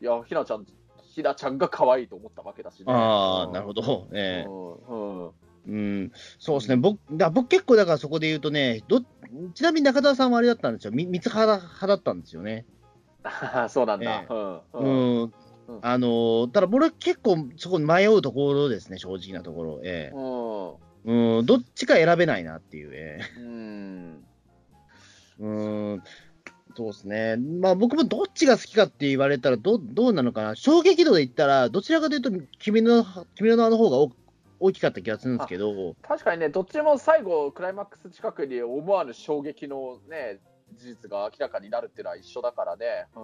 [0.00, 0.66] や、ひなちゃん、
[1.02, 2.84] ひなちゃんが可愛いと思ったわけだしね。
[2.88, 4.06] ああ、なるほど。
[4.12, 4.48] ええ。
[4.48, 5.32] ー、うん、
[5.66, 9.00] うん、そうですね、僕だ僕結構だからそこで言うとねど、
[9.54, 12.66] ちなみに中田さんはあれだったんですよ、三つ派派だったんですよね。
[13.68, 14.22] そうなんだ。
[14.22, 15.32] えー、うん、うん
[15.82, 19.80] あのー、ただ、俺は結構そこ迷うところですね、正直なところ。
[19.84, 24.24] ええー、うん、どっちか選べないなっていう、えー、うん。
[25.40, 25.48] う
[25.96, 26.02] ん、
[26.76, 27.36] そうですね。
[27.36, 30.54] まあ僕もどっちが好きかって言われたらど、どうなのかな。
[30.54, 33.04] 衝撃度で言ったら、どちらかというと、君の、
[33.34, 34.14] 君の名の方が
[34.60, 35.96] 大きかった気がするんですけど。
[36.02, 40.38] 確かにね、どっちも最後、クライマックス近くに思わぬ衝撃のね、
[40.74, 43.06] 事実が明らかになるっていうのは一緒だからね。
[43.16, 43.22] うん、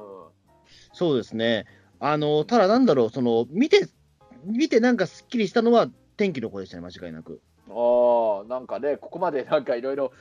[0.93, 1.67] そうですね。
[2.01, 3.89] あの、ただなんだろう、その、見て、
[4.45, 7.41] 見てなんかすっきりしたのは天気の子でしたね、間違いなく。
[7.71, 10.13] ああ、なんかね、ここまで なんかいろいろ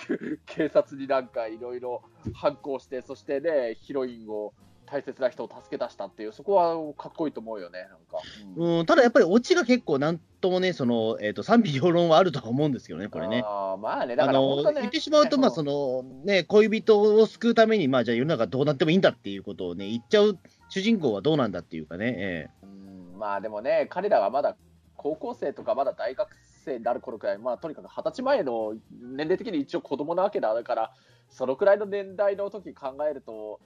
[0.46, 2.02] 警察になんかいろいろ
[2.34, 4.54] 反抗して、そしてね、ヒロインを
[4.86, 8.18] 大切な人を助け出したっていう、そこはかっこいいと思うよね、なんか。
[8.56, 13.42] うん、うんただやっぱりオチが結構、なんともね、そのえーと、賛否両論はあるとは思うんですけどね、これね。
[13.44, 22.14] あまあね、だから、ね、言ってしまうと、まあそのね、恋人を救うために、まあ、じゃあ世の中どうなってもいいんだっていうことをね、言っちゃう主人公はどうなんだっていうかね。
[22.18, 24.56] えー、うんまあでもね、彼らはまだ
[24.96, 26.28] 高校生とか、まだ大学
[26.64, 30.92] 生になる頃くらい、まあ、とにかく二十歳前の年齢的に一応子供なわけだから、
[31.28, 33.60] そのくらいの年代の時考えると、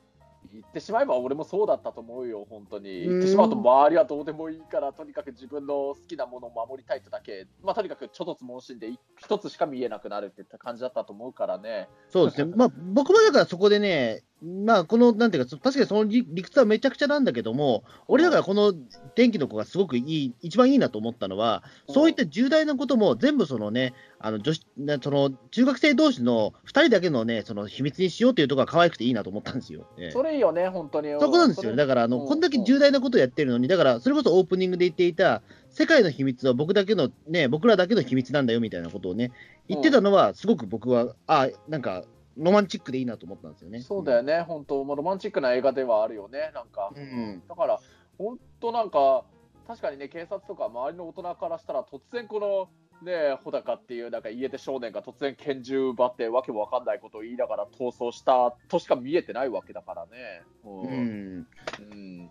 [0.53, 3.07] 言ってしまえば俺もそうだったと思うよ、本当に。
[3.07, 11.89] 言ってしまうと周りはどうでもいいから、とにかく自分の好きなものを守りたいってだけ、まあ、とにかくちょっとつ問診で一つしか見えなくなるって感じだったと思うからね。
[12.09, 12.53] そうですね。
[12.57, 18.73] まあ、僕もだからそこでね、まあ、この、なんていうか、確かにその理屈はめちゃくちゃなんだけども、俺だからこの
[19.15, 24.63] 天気の子がすごくいい、一番いいなと思ったのは、そういった重大なことも全部そのね、あの女子
[25.03, 29.87] その中学生同士の2人だけのね、その秘密にしようというところが可愛くていいなと思ったんですよ。
[30.11, 31.13] それいいよね、本当に。
[31.21, 31.77] そこなんですよね。
[31.77, 39.33] だからあの、こんだけ重大なことをやってるのに、だからそれこそオープニングで言っていた、世界の秘密は僕だけの、ね、僕らだけの秘密なんだよみたいなことをね、
[39.69, 42.05] 言ってたのは、すごく僕は、あなんか、
[42.37, 43.81] ロマンチックでいいなと思ったんですよね。
[43.81, 46.93] そうだよね、うん、本当、ロマンチックな映画ではあるよね、なんか。
[46.95, 47.81] うん、だから、
[48.19, 49.25] 本当なんか、
[49.67, 52.69] 確かにね、警察とか周りの大人からしたら、突然この、
[53.03, 60.43] ね、穂高っていうなんか家出少年が突然拳銃奪ってわけも分かんないことを言いながら逃走したとしか見えてないわけだからね。
[60.65, 61.47] うん、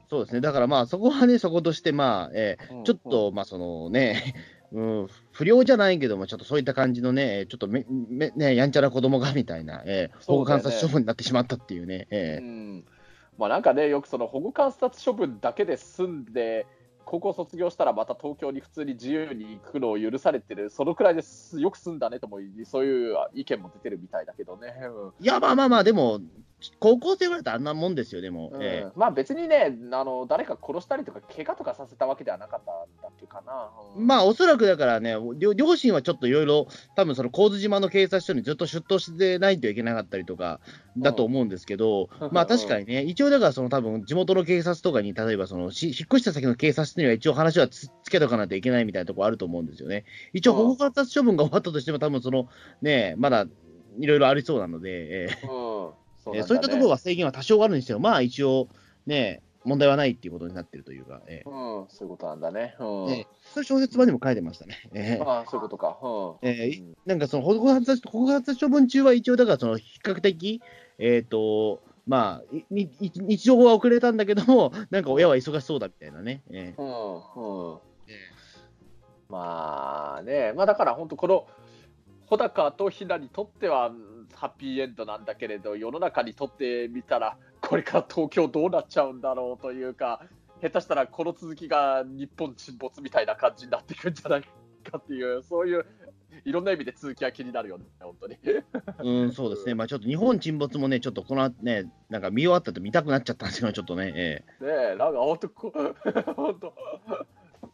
[0.10, 0.42] そうですね。
[0.42, 4.36] だからまあそこはね、そことしてまあ、えー、ちょっと、まあそのね、
[4.72, 12.08] うん、不良じゃないけども、ちょっとそういった感じのね、ちょっとめめ、ね、やんちゃな子供がみたいな、えー、保護観察処分になってしまったっていうね。
[12.12, 12.86] えー、うん
[13.40, 16.68] まあ、なんかね、よくその保護観察処分だけで済んで、
[17.10, 21.60] 高校卒業したらまた東京に普通に自由に行くのを許されてる、そのくらいです。
[21.60, 24.76] よく済んだねとも、そういう意見も出てるみたいだけどね。
[24.84, 26.20] うん、いや、まあまあまあ、でも、
[26.80, 28.52] 高校生ぐらいとあんなもんですよ、でも。
[28.54, 28.62] うん。
[28.62, 33.70] えー、まあ別にねあの、誰か殺したりとか、怪我とかさせたわけではなかったんだっけかな。
[33.96, 40.60] うん、まあ、おそらくだからね、両親はちょっといろいろ、多分その神津島の警察署にずっと出頭してないといけなかったりとか
[40.98, 50.06] だと思うんですけど、うん、まあ確かにね、一応だから、その多分地元の警察とかに、例えばそのし、引っ越した先の警察には一応話はつつけとかないといけないみたいなところあると思うんですよね。
[50.34, 52.48] 一応、保護観察処分が終わったとしても、多分その
[52.82, 53.48] ね、まだ
[54.00, 55.48] いろいろありそうなので、えー。
[55.48, 58.68] そうね、そういったところは制限は多少あるにしても、まあ一応、
[59.06, 62.76] ね、問題はないっていうことになってるというか、えー、うん、そういうことなんだね。
[62.80, 63.12] うん。
[63.12, 64.90] えー、それ小説版にも書いてましたね。
[64.94, 65.98] えー、ああ、そういうことか。
[66.02, 70.62] うん、えー、なんかその保護発保護発処分中は一応、だからその比較的、
[70.98, 76.42] えっ、ー、と、まあ、日常は遅れたんだけども、 なんか親は忙しそうだみたいなね。
[76.50, 77.80] えー、うんうん、
[79.30, 81.46] まあね、まあだから本当、この
[82.26, 83.92] 穂高とひなにとっては、
[84.34, 90.24] ハッピーエンドなんだけれど、世の中にとってみたら、これから東京どうなっちゃうんだろうというか、
[90.62, 94.44] 下手したらこの続きが日本沈没みたいな感じになっていくんじゃない？
[94.90, 95.86] かっていう、そういう
[96.46, 98.38] いろんな意味で続きは気になるよね、本当に。
[99.00, 104.14] うん、そうですね、まあ、ちょっと日本沈没もね、ちょっとこのね、なんか見終わったと見たくなっちゃったんですよ、ちょっとね。
[104.16, 105.48] ええ、ねえ、なんか本当、
[106.34, 106.74] 本当、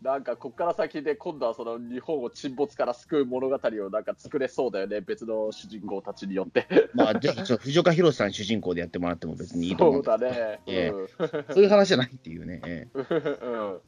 [0.02, 6.68] なんかここから先で今度はその日本を沈没から救う物語をなんか作れそうだよね、別の主人公たちによって。
[6.94, 12.62] まあ、じゃあ、藤岡弘さん主人公でやってもらっても別にいいと思うそうだね、えー、うん、そういう話じゃないっていうね。
[12.66, 13.82] えーうん、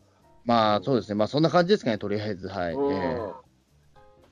[0.48, 2.48] まあ、そうですね、まあそんな感じですかね、とりあえず。
[2.48, 2.74] はい。
[2.74, 3.34] うん、えー、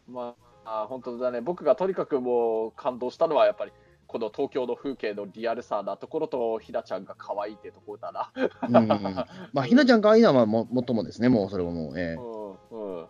[0.07, 3.71] まあ、本当だね、僕がとにかくもう感動したのはやっぱり。
[4.07, 8.31] この東京の風景のリアルさなところと、ひなちゃんが可愛いってところだな。
[8.61, 8.87] うん、
[9.51, 11.99] まあ、ひなちゃん可愛いのはももっともですね、もうそれはもう。
[11.99, 12.21] えー、
[12.71, 13.07] うんうん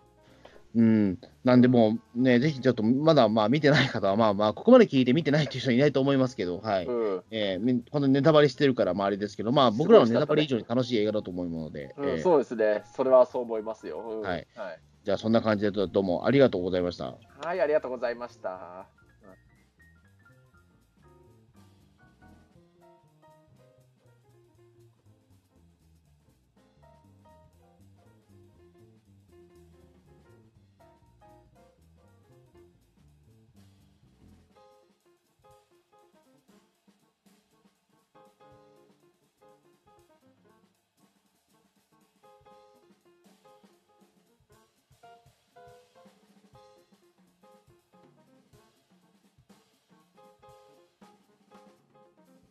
[0.76, 1.18] うん。
[1.42, 6.86] なんでもうね、ぜひちょっと、まだまあ見てない方は、まあまあ、ここまで聞いて見てないっていう人いないと思いますけど、はい。
[6.86, 14.00] うんえーみ本当にネタバレしてるから、まああれですけど、まあ僕らのネタバレ以上に楽しい映画だと思うので、うんえーそうですね、それはそう思いますよ。
[14.06, 17.16] うんはいはい、じゃあそんな感じでどうもありがとうございました。
[17.42, 18.86] はい、ありがとうございました。